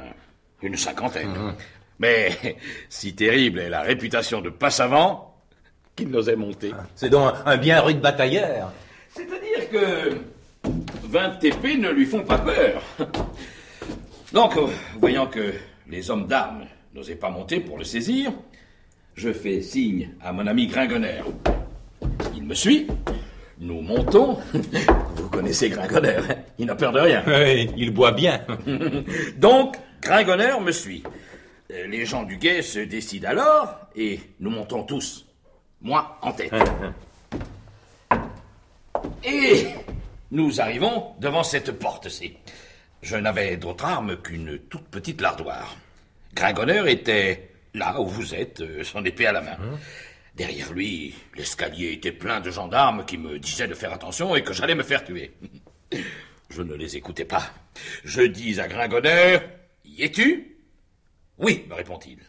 une 0.61 0.75
cinquantaine. 0.75 1.53
Mais 1.99 2.57
si 2.89 3.13
terrible 3.15 3.59
est 3.59 3.69
la 3.69 3.81
réputation 3.81 4.41
de 4.41 4.49
Passavant 4.49 5.35
qu'il 5.95 6.09
n'osait 6.09 6.35
monter. 6.35 6.71
C'est 6.95 7.09
donc 7.09 7.33
un, 7.45 7.51
un 7.51 7.57
bien 7.57 7.81
rude 7.81 7.99
batailleur. 8.01 8.71
C'est-à-dire 9.17 9.69
que 9.71 10.17
20 11.07 11.43
épées 11.43 11.77
ne 11.77 11.89
lui 11.89 12.05
font 12.05 12.23
pas 12.23 12.37
peur. 12.37 12.83
Donc, 14.31 14.53
voyant 14.99 15.25
que 15.25 15.53
les 15.89 16.11
hommes 16.11 16.27
d'armes 16.27 16.65
n'osaient 16.93 17.15
pas 17.15 17.31
monter 17.31 17.59
pour 17.59 17.79
le 17.79 17.83
saisir, 17.83 18.31
je 19.15 19.33
fais 19.33 19.63
signe 19.63 20.11
à 20.21 20.31
mon 20.33 20.45
ami 20.45 20.67
Gringoner. 20.67 21.23
Il 22.35 22.43
me 22.43 22.53
suit, 22.53 22.85
nous 23.57 23.81
montons. 23.81 24.37
Vous 25.15 25.29
connaissez 25.29 25.69
Gringoner, 25.69 26.17
hein? 26.17 26.35
Il 26.59 26.67
n'a 26.67 26.75
peur 26.75 26.91
de 26.91 26.99
rien. 26.99 27.23
Oui, 27.25 27.71
il 27.75 27.91
boit 27.91 28.11
bien. 28.11 28.41
Donc, 29.37 29.77
Gringoner 29.99 30.59
me 30.61 30.71
suit. 30.71 31.01
Les 31.69 32.05
gens 32.05 32.21
du 32.21 32.37
guet 32.37 32.61
se 32.61 32.79
décident 32.79 33.29
alors, 33.29 33.79
et 33.95 34.19
nous 34.39 34.51
montons 34.51 34.83
tous. 34.83 35.25
Moi 35.81 36.19
en 36.21 36.33
tête. 36.33 36.53
Et 39.23 39.67
nous 40.31 40.61
arrivons 40.61 41.13
devant 41.19 41.43
cette 41.43 41.71
porte-ci. 41.71 42.33
Je 43.01 43.15
n'avais 43.15 43.57
d'autre 43.57 43.85
arme 43.85 44.17
qu'une 44.17 44.59
toute 44.69 44.87
petite 44.87 45.21
lardoire. 45.21 45.77
Gringoner 46.33 46.91
était 46.91 47.51
là 47.73 47.99
où 48.01 48.07
vous 48.07 48.33
êtes, 48.35 48.61
euh, 48.61 48.83
son 48.83 49.05
épée 49.05 49.27
à 49.27 49.31
la 49.31 49.41
main. 49.41 49.57
Derrière 50.35 50.71
lui, 50.73 51.15
l'escalier 51.35 51.93
était 51.93 52.11
plein 52.11 52.39
de 52.39 52.51
gendarmes 52.51 53.05
qui 53.05 53.17
me 53.17 53.39
disaient 53.39 53.67
de 53.67 53.73
faire 53.73 53.93
attention 53.93 54.35
et 54.35 54.43
que 54.43 54.53
j'allais 54.53 54.75
me 54.75 54.83
faire 54.83 55.03
tuer. 55.03 55.31
Je 56.49 56.61
ne 56.61 56.75
les 56.75 56.95
écoutais 56.95 57.25
pas. 57.25 57.43
Je 58.03 58.21
dis 58.21 58.59
à 58.59 58.67
Gringoner, 58.67 59.39
Y 59.85 60.03
es-tu? 60.03 60.57
Oui, 61.37 61.65
me 61.69 61.75
répond-il. 61.75 62.19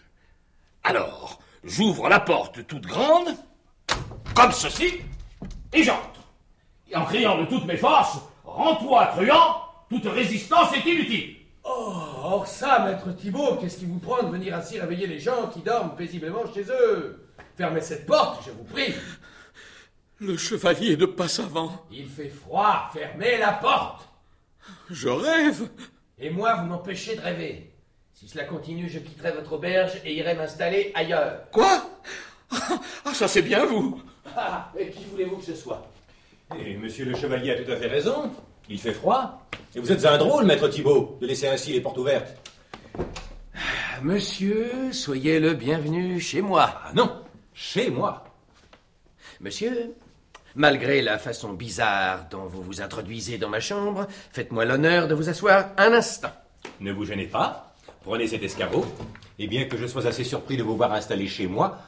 Alors, 0.83 1.41
j'ouvre 1.65 2.09
la 2.09 2.21
porte 2.21 2.67
toute 2.67 2.87
grande, 2.87 3.29
comme 4.35 4.53
ceci, 4.53 5.01
et 5.73 5.83
j'entre. 5.83 6.18
Et 6.91 6.97
en 6.97 7.05
criant 7.05 7.39
de 7.39 7.47
toutes 7.47 7.67
mes 7.67 7.77
forces, 7.77 8.19
Rends-toi, 8.49 9.07
truand, 9.15 9.63
toute 9.91 10.07
résistance 10.07 10.75
est 10.75 10.89
inutile. 10.89 11.37
Oh, 11.63 11.93
or 12.25 12.47
ça, 12.47 12.81
maître 12.81 13.13
Thibault, 13.13 13.57
qu'est-ce 13.61 13.79
qui 13.79 13.85
vous 13.85 13.99
prend 13.99 14.23
de 14.23 14.31
venir 14.31 14.57
ainsi 14.57 14.81
réveiller 14.81 15.07
les 15.07 15.21
gens 15.21 15.49
qui 15.53 15.61
dorment 15.61 15.95
paisiblement 15.95 16.43
chez 16.53 16.65
eux? 16.71 17.29
Fermez 17.57 17.83
cette 17.83 18.07
porte, 18.07 18.43
je 18.47 18.51
vous 18.51 18.65
prie. 18.65 18.95
Le 20.19 20.37
chevalier 20.37 20.97
de 20.97 21.05
Passavant. 21.05 21.85
Il 21.93 22.09
fait 22.09 22.31
froid, 22.31 22.91
fermez 22.93 23.37
la 23.39 23.53
porte. 23.53 24.09
Je 24.91 25.09
rêve. 25.09 25.69
Et 26.19 26.31
moi, 26.31 26.55
vous 26.55 26.67
m'empêchez 26.67 27.17
de 27.17 27.21
rêver. 27.21 27.71
Si 28.15 28.27
cela 28.29 28.45
continue, 28.45 28.89
je 28.89 28.99
quitterai 28.99 29.33
votre 29.33 29.53
auberge 29.53 30.01
et 30.05 30.15
irai 30.15 30.35
m'installer 30.35 30.91
ailleurs. 30.95 31.49
Quoi? 31.53 31.83
Ah, 33.05 33.15
ça 33.15 33.29
c'est 33.29 33.43
bien 33.43 33.67
vous. 33.67 34.03
Ah, 34.37 34.73
et 34.77 34.91
qui 34.91 35.05
voulez-vous 35.05 35.37
que 35.37 35.45
ce 35.45 35.55
soit? 35.55 35.87
Et 36.57 36.77
monsieur 36.77 37.05
le 37.05 37.15
chevalier 37.15 37.51
a 37.53 37.63
tout 37.63 37.71
à 37.71 37.77
fait 37.77 37.89
raison. 37.89 38.31
Il 38.71 38.79
fait 38.79 38.93
froid. 38.93 39.47
Et 39.75 39.81
vous 39.81 39.93
êtes 39.93 40.05
un 40.07 40.17
drôle, 40.17 40.45
maître 40.47 40.69
Thibault, 40.69 41.19
de 41.21 41.27
laisser 41.27 41.49
ainsi 41.49 41.73
les 41.73 41.81
portes 41.81 41.99
ouvertes. 41.99 42.35
Monsieur, 44.03 44.93
soyez 44.93 45.41
le 45.41 45.55
bienvenu 45.55 46.21
chez 46.21 46.41
moi. 46.41 46.81
Ah 46.85 46.93
non, 46.95 47.23
chez 47.53 47.91
moi. 47.91 48.25
Monsieur, 49.41 49.95
malgré 50.55 51.03
la 51.03 51.19
façon 51.19 51.53
bizarre 51.53 52.29
dont 52.31 52.47
vous 52.47 52.63
vous 52.63 52.81
introduisez 52.81 53.37
dans 53.39 53.49
ma 53.49 53.61
chambre, 53.61 54.07
faites-moi 54.33 54.65
l'honneur 54.65 55.07
de 55.07 55.15
vous 55.15 55.29
asseoir 55.29 55.71
un 55.77 55.93
instant. 55.93 56.33
Ne 56.81 56.93
vous 56.93 57.05
gênez 57.05 57.27
pas. 57.27 57.75
Prenez 58.03 58.27
cet 58.27 58.43
escabeau. 58.43 58.87
Et 59.39 59.49
bien 59.49 59.67
que 59.67 59.77
je 59.77 59.87
sois 59.87 60.07
assez 60.07 60.25
surpris 60.25 60.57
de 60.57 60.63
vous 60.63 60.77
voir 60.77 60.93
installé 60.93 61.27
chez 61.27 61.47
moi, 61.47 61.79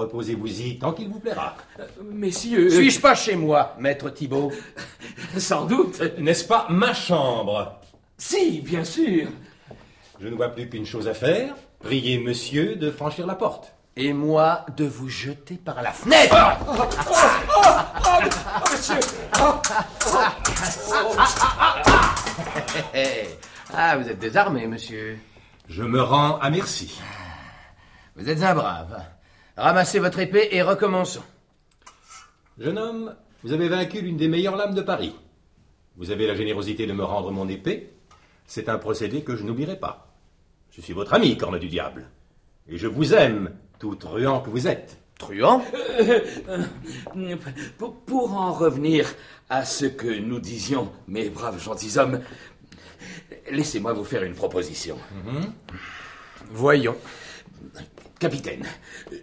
reposez-vous-y 0.00 0.78
tant 0.78 0.92
qu'il 0.92 1.08
vous 1.08 1.20
plaira. 1.20 1.54
Messieurs. 2.02 2.70
Suis-je 2.70 3.00
pas 3.00 3.14
chez 3.14 3.36
moi, 3.36 3.74
maître 3.78 4.10
Thibault 4.10 4.52
Sans 5.36 5.66
doute. 5.66 6.00
N'est-ce 6.18 6.44
pas 6.44 6.66
ma 6.70 6.94
chambre 6.94 7.80
Si, 8.16 8.60
bien 8.60 8.84
sûr. 8.84 9.28
Je 10.20 10.28
ne 10.28 10.34
vois 10.34 10.48
plus 10.48 10.68
qu'une 10.68 10.86
chose 10.86 11.08
à 11.08 11.14
faire. 11.14 11.54
Priez 11.80 12.18
monsieur 12.18 12.76
de 12.76 12.90
franchir 12.90 13.26
la 13.26 13.34
porte. 13.34 13.72
Et 13.96 14.12
moi 14.12 14.64
de 14.76 14.84
vous 14.84 15.08
jeter 15.08 15.56
par 15.56 15.82
la 15.82 15.92
fenêtre. 15.92 16.36
monsieur 18.70 18.94
Ah, 23.74 23.96
vous 23.96 24.08
êtes 24.08 24.18
désarmé, 24.18 24.66
monsieur. 24.66 25.18
Je 25.68 25.82
me 25.82 26.00
rends 26.02 26.38
à 26.38 26.50
merci. 26.50 27.00
Vous 28.16 28.28
êtes 28.28 28.42
un 28.42 28.54
brave. 28.54 29.02
Ramassez 29.60 29.98
votre 29.98 30.18
épée 30.20 30.48
et 30.52 30.62
recommençons. 30.62 31.22
Jeune 32.58 32.78
homme, 32.78 33.14
vous 33.42 33.52
avez 33.52 33.68
vaincu 33.68 34.00
l'une 34.00 34.16
des 34.16 34.26
meilleures 34.26 34.56
lames 34.56 34.74
de 34.74 34.80
Paris. 34.80 35.14
Vous 35.98 36.10
avez 36.10 36.26
la 36.26 36.34
générosité 36.34 36.86
de 36.86 36.94
me 36.94 37.04
rendre 37.04 37.30
mon 37.30 37.46
épée. 37.46 37.92
C'est 38.46 38.70
un 38.70 38.78
procédé 38.78 39.20
que 39.22 39.36
je 39.36 39.44
n'oublierai 39.44 39.78
pas. 39.78 40.16
Je 40.70 40.80
suis 40.80 40.94
votre 40.94 41.12
ami, 41.12 41.36
corne 41.36 41.58
du 41.58 41.68
diable. 41.68 42.08
Et 42.70 42.78
je 42.78 42.86
vous 42.86 43.12
aime, 43.12 43.54
tout 43.78 43.96
truand 43.96 44.40
que 44.40 44.48
vous 44.48 44.66
êtes. 44.66 44.96
Truand? 45.18 45.62
Pour, 47.76 47.96
pour 47.96 48.32
en 48.32 48.54
revenir 48.54 49.12
à 49.50 49.66
ce 49.66 49.84
que 49.84 50.20
nous 50.20 50.40
disions, 50.40 50.90
mes 51.06 51.28
braves 51.28 51.62
gentilshommes, 51.62 52.22
laissez-moi 53.50 53.92
vous 53.92 54.04
faire 54.04 54.22
une 54.22 54.34
proposition. 54.34 54.96
Voyons. 56.50 56.96
Capitaine, 58.20 58.66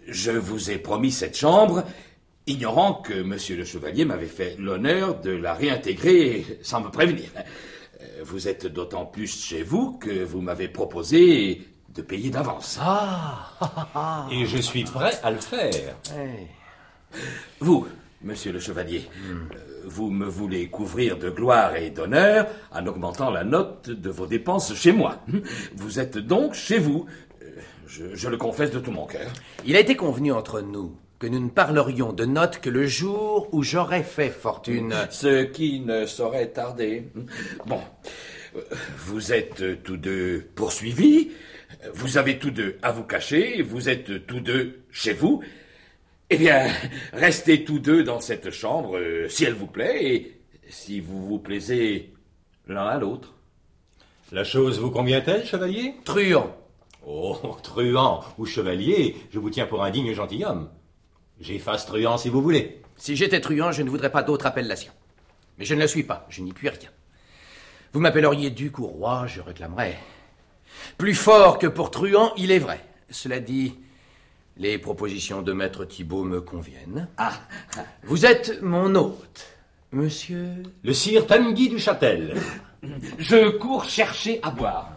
je 0.07 0.31
vous 0.31 0.71
ai 0.71 0.79
promis 0.79 1.11
cette 1.11 1.37
chambre, 1.37 1.83
ignorant 2.47 2.95
que 2.95 3.21
monsieur 3.21 3.55
le 3.55 3.63
chevalier 3.63 4.05
m'avait 4.05 4.25
fait 4.25 4.55
l'honneur 4.57 5.21
de 5.21 5.29
la 5.29 5.53
réintégrer 5.53 6.43
sans 6.63 6.81
me 6.81 6.89
prévenir. 6.89 7.29
Vous 8.23 8.47
êtes 8.47 8.65
d'autant 8.65 9.05
plus 9.05 9.27
chez 9.39 9.61
vous 9.61 9.91
que 9.99 10.23
vous 10.23 10.41
m'avez 10.41 10.67
proposé 10.67 11.61
de 11.93 12.01
payer 12.01 12.31
d'avance. 12.31 12.79
Ah 12.81 14.27
Et 14.31 14.47
je 14.47 14.57
suis 14.57 14.83
prêt 14.83 15.13
à 15.21 15.29
le 15.29 15.37
faire. 15.37 15.95
Vous, 17.59 17.87
monsieur 18.23 18.51
le 18.51 18.59
chevalier, 18.59 19.07
euh, 19.29 19.83
vous 19.85 20.09
me 20.09 20.25
voulez 20.25 20.69
couvrir 20.69 21.17
de 21.17 21.29
gloire 21.29 21.75
et 21.75 21.91
d'honneur 21.91 22.47
en 22.71 22.85
augmentant 22.87 23.29
la 23.29 23.43
note 23.43 23.89
de 23.89 24.09
vos 24.09 24.25
dépenses 24.25 24.73
chez 24.73 24.91
moi. 24.91 25.23
Vous 25.75 25.99
êtes 25.99 26.17
donc 26.17 26.53
chez 26.53 26.79
vous. 26.79 27.05
Je, 27.87 28.15
je 28.15 28.29
le 28.29 28.37
confesse 28.37 28.71
de 28.71 28.79
tout 28.79 28.91
mon 28.91 29.05
cœur. 29.05 29.31
Il 29.65 29.75
a 29.75 29.79
été 29.79 29.95
convenu 29.95 30.31
entre 30.31 30.61
nous 30.61 30.95
que 31.19 31.27
nous 31.27 31.39
ne 31.39 31.49
parlerions 31.49 32.13
de 32.13 32.25
notes 32.25 32.59
que 32.59 32.69
le 32.69 32.85
jour 32.85 33.49
où 33.51 33.63
j'aurais 33.63 34.03
fait 34.03 34.29
fortune. 34.29 34.93
Ce 35.09 35.43
qui 35.43 35.79
ne 35.79 36.05
saurait 36.05 36.49
tarder. 36.49 37.09
Bon, 37.65 37.81
vous 38.97 39.33
êtes 39.33 39.83
tous 39.83 39.97
deux 39.97 40.45
poursuivis, 40.55 41.31
vous 41.93 42.17
avez 42.17 42.37
tous 42.37 42.51
deux 42.51 42.77
à 42.81 42.91
vous 42.91 43.03
cacher, 43.03 43.61
vous 43.61 43.89
êtes 43.89 44.27
tous 44.27 44.41
deux 44.41 44.81
chez 44.91 45.13
vous. 45.13 45.41
Eh 46.29 46.37
bien, 46.37 46.67
restez 47.13 47.63
tous 47.63 47.79
deux 47.79 48.03
dans 48.03 48.19
cette 48.19 48.51
chambre, 48.51 48.97
euh, 48.97 49.29
si 49.29 49.45
elle 49.45 49.53
vous 49.53 49.65
plaît, 49.67 50.05
et 50.05 50.39
si 50.67 50.99
vous 50.99 51.25
vous 51.25 51.39
plaisez 51.39 52.13
l'un 52.67 52.85
à 52.85 52.99
l'autre. 52.99 53.33
La 54.33 54.43
chose 54.43 54.77
vous 54.77 54.91
convient-elle, 54.91 55.45
chevalier? 55.45 55.93
Truand. 56.03 56.53
Oh, 57.09 57.55
truand 57.63 58.21
ou 58.37 58.45
chevalier, 58.45 59.15
je 59.31 59.39
vous 59.39 59.49
tiens 59.49 59.65
pour 59.65 59.81
un 59.81 59.91
digne 59.91 60.13
gentilhomme. 60.13 60.69
J'efface 61.39 61.85
truand 61.85 62.17
si 62.17 62.27
vous 62.27 62.41
voulez. 62.41 62.81
Si 62.97 63.15
j'étais 63.15 63.39
truand, 63.39 63.71
je 63.71 63.81
ne 63.81 63.89
voudrais 63.89 64.11
pas 64.11 64.23
d'autre 64.23 64.45
appellation. 64.45 64.91
Mais 65.57 65.63
je 65.63 65.73
ne 65.73 65.79
le 65.79 65.87
suis 65.87 66.03
pas, 66.03 66.27
je 66.29 66.41
n'y 66.41 66.51
puis 66.51 66.67
rien. 66.67 66.89
Vous 67.93 68.01
m'appelleriez 68.01 68.49
duc 68.49 68.77
ou 68.79 68.87
roi, 68.87 69.25
je 69.25 69.39
réclamerais. 69.39 69.97
Plus 70.97 71.15
fort 71.15 71.59
que 71.59 71.67
pour 71.67 71.91
truand, 71.91 72.33
il 72.35 72.51
est 72.51 72.59
vrai. 72.59 72.83
Cela 73.09 73.39
dit, 73.39 73.75
les 74.57 74.77
propositions 74.77 75.41
de 75.41 75.53
maître 75.53 75.85
Thibault 75.85 76.25
me 76.25 76.41
conviennent. 76.41 77.07
Ah 77.15 77.39
Vous 78.03 78.25
êtes 78.25 78.61
mon 78.61 78.93
hôte, 78.95 79.47
monsieur. 79.93 80.49
Le 80.83 80.91
sire 80.91 81.25
Tanguy 81.25 81.69
du 81.69 81.79
Châtel. 81.79 82.35
Je 83.17 83.47
cours 83.51 83.85
chercher 83.85 84.41
à 84.43 84.51
boire. 84.51 84.91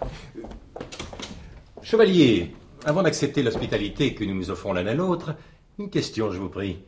Chevalier, 1.83 2.55
avant 2.85 3.03
d'accepter 3.03 3.43
l'hospitalité 3.43 4.14
que 4.14 4.25
nous 4.25 4.35
nous 4.35 4.51
offrons 4.51 4.73
l'un 4.73 4.87
à 4.87 4.95
l'autre, 4.95 5.35
une 5.79 5.90
question, 5.90 6.31
je 6.31 6.38
vous 6.38 6.51
prie. 6.51 6.79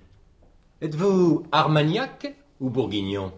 Êtes-vous 0.83 1.47
Armagnac 1.51 2.35
ou 2.61 2.69
Bourguignon? 2.71 3.33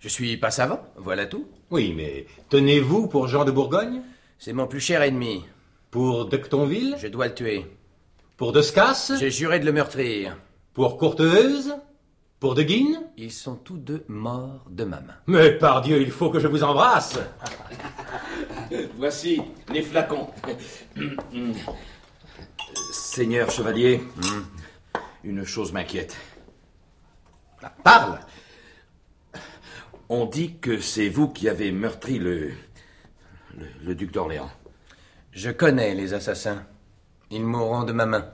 Je 0.00 0.08
suis 0.08 0.36
pas 0.36 0.50
savant, 0.50 0.80
voilà 0.96 1.26
tout. 1.26 1.46
Oui, 1.70 1.92
mais 1.96 2.26
tenez-vous 2.48 3.08
pour 3.08 3.28
Jean 3.28 3.44
de 3.44 3.50
Bourgogne? 3.50 4.02
C'est 4.38 4.52
mon 4.52 4.66
plus 4.66 4.80
cher 4.80 5.02
ennemi. 5.02 5.44
Pour 5.90 6.26
Dectonville? 6.26 6.96
Je 6.98 7.08
dois 7.08 7.28
le 7.28 7.34
tuer. 7.34 7.66
Pour 8.36 8.52
Descas 8.52 9.12
J'ai 9.18 9.30
juré 9.30 9.60
de 9.60 9.66
le 9.66 9.72
meurtrir. 9.72 10.36
Pour 10.72 10.98
Courteheuse? 10.98 11.74
Pour 12.40 12.54
De 12.54 12.62
Guine 12.62 13.00
Ils 13.16 13.32
sont 13.32 13.54
tous 13.56 13.78
deux 13.78 14.04
morts 14.08 14.66
de 14.70 14.84
ma 14.84 15.00
main. 15.00 15.14
Mais 15.26 15.52
par 15.52 15.80
Dieu, 15.80 16.02
il 16.02 16.10
faut 16.10 16.30
que 16.30 16.40
je 16.40 16.48
vous 16.48 16.62
embrasse 16.62 17.18
Voici 18.96 19.40
les 19.72 19.82
flacons. 19.82 20.28
Seigneur 22.92 23.50
chevalier, 23.50 24.02
une 25.22 25.44
chose 25.44 25.72
m'inquiète. 25.72 26.16
Parle 27.82 28.20
On 30.08 30.26
dit 30.26 30.56
que 30.58 30.80
c'est 30.80 31.08
vous 31.08 31.28
qui 31.28 31.48
avez 31.48 31.72
meurtri 31.72 32.18
le, 32.18 32.52
le, 33.56 33.66
le 33.82 33.94
duc 33.94 34.12
d'Orléans. 34.12 34.50
Je 35.32 35.50
connais 35.50 35.94
les 35.94 36.14
assassins. 36.14 36.66
Ils 37.30 37.44
mourront 37.44 37.84
de 37.84 37.92
ma 37.92 38.06
main. 38.06 38.28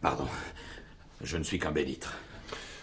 Pardon, 0.00 0.26
je 1.22 1.36
ne 1.36 1.42
suis 1.44 1.58
qu'un 1.58 1.70
bélitre. 1.70 2.14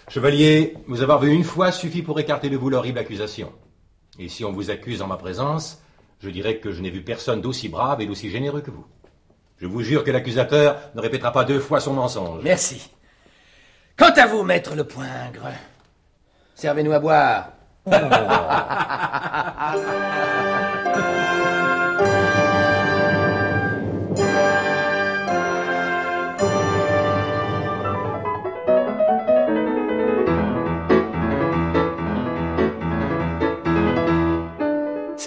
Chevalier, 0.10 0.78
vous 0.88 1.02
avoir 1.02 1.20
vu 1.20 1.32
une 1.32 1.44
fois 1.44 1.72
suffit 1.72 2.02
pour 2.02 2.20
écarter 2.20 2.50
de 2.50 2.58
vous 2.58 2.70
l'horrible 2.70 3.00
accusation. 3.00 3.54
Et 4.20 4.30
si 4.30 4.46
on 4.46 4.54
vous 4.54 4.70
accuse 4.72 5.02
en 5.02 5.08
ma 5.08 5.18
présence, 5.18 5.82
je 6.20 6.30
dirais 6.30 6.58
que 6.58 6.72
je 6.72 6.82
n'ai 6.82 6.90
vu 6.90 7.04
personne 7.04 7.42
d'aussi 7.42 7.70
brave 7.70 8.02
et 8.02 8.06
d'aussi 8.06 8.30
généreux 8.30 8.62
que 8.62 8.72
vous. 8.72 8.86
Je 9.58 9.68
vous 9.68 9.82
jure 9.82 10.04
que 10.04 10.12
l'accusateur 10.12 10.78
ne 10.96 11.02
répétera 11.02 11.32
pas 11.32 11.44
deux 11.44 11.60
fois 11.60 11.80
son 11.80 11.94
mensonge. 11.94 12.42
Merci. 12.44 12.90
Quant 13.98 14.14
à 14.16 14.28
vous, 14.28 14.44
maître 14.44 14.76
le 14.76 14.84
poingre, 14.84 15.52
servez-nous 16.56 16.94
à 16.94 17.00
boire. 17.00 17.50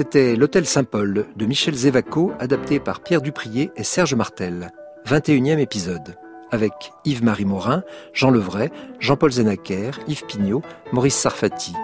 C'était 0.01 0.35
L'Hôtel 0.35 0.65
Saint-Paul 0.65 1.27
de 1.37 1.45
Michel 1.45 1.75
Zévaco, 1.75 2.33
adapté 2.39 2.81
par 2.81 3.03
Pierre 3.03 3.21
Duprier 3.21 3.71
et 3.77 3.85
Serge 3.85 4.15
Martel. 4.15 4.71
21e 5.07 5.59
épisode. 5.59 6.17
Avec 6.51 6.73
Yves-Marie 7.05 7.45
Morin, 7.45 7.83
Jean 8.15 8.31
Levray, 8.31 8.71
Jean-Paul 8.99 9.31
Zenaker, 9.31 10.01
Yves 10.09 10.25
Pignot, 10.25 10.63
Maurice 10.95 11.17
Sarfati. 11.17 11.75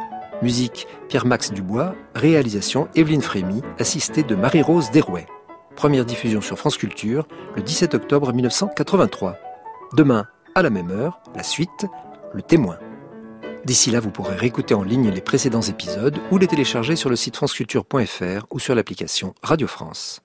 Musique 0.40 0.88
Pierre-Max 1.11 1.52
Dubois, 1.52 1.94
réalisation 2.14 2.88
Evelyne 2.94 3.20
Frémy, 3.20 3.61
assistée 3.79 4.22
de 4.22 4.35
Marie-Rose 4.35 4.90
Derouet. 4.92 5.26
Première 5.74 6.07
diffusion 6.07 6.40
sur 6.40 6.59
France 6.59 6.79
Culture 6.79 7.29
le 7.55 7.61
17 7.61 7.96
octobre 7.96 8.33
1983. 8.33 9.37
Demain, 9.94 10.24
à 10.55 10.62
la 10.62 10.70
même 10.70 10.90
heure, 10.90 11.20
la 11.35 11.42
suite, 11.42 11.85
le 12.33 12.40
témoin. 12.40 12.79
D'ici 13.66 13.90
là, 13.90 13.98
vous 13.98 14.12
pourrez 14.12 14.37
réécouter 14.37 14.74
en 14.74 14.85
ligne 14.85 15.11
les 15.11 15.20
précédents 15.20 15.61
épisodes 15.61 16.20
ou 16.31 16.38
les 16.38 16.46
télécharger 16.46 16.94
sur 16.94 17.11
le 17.11 17.16
site 17.16 17.35
franceculture.fr 17.35 18.46
ou 18.52 18.61
sur 18.61 18.76
l'application 18.76 19.35
Radio 19.42 19.66
France. 19.66 20.22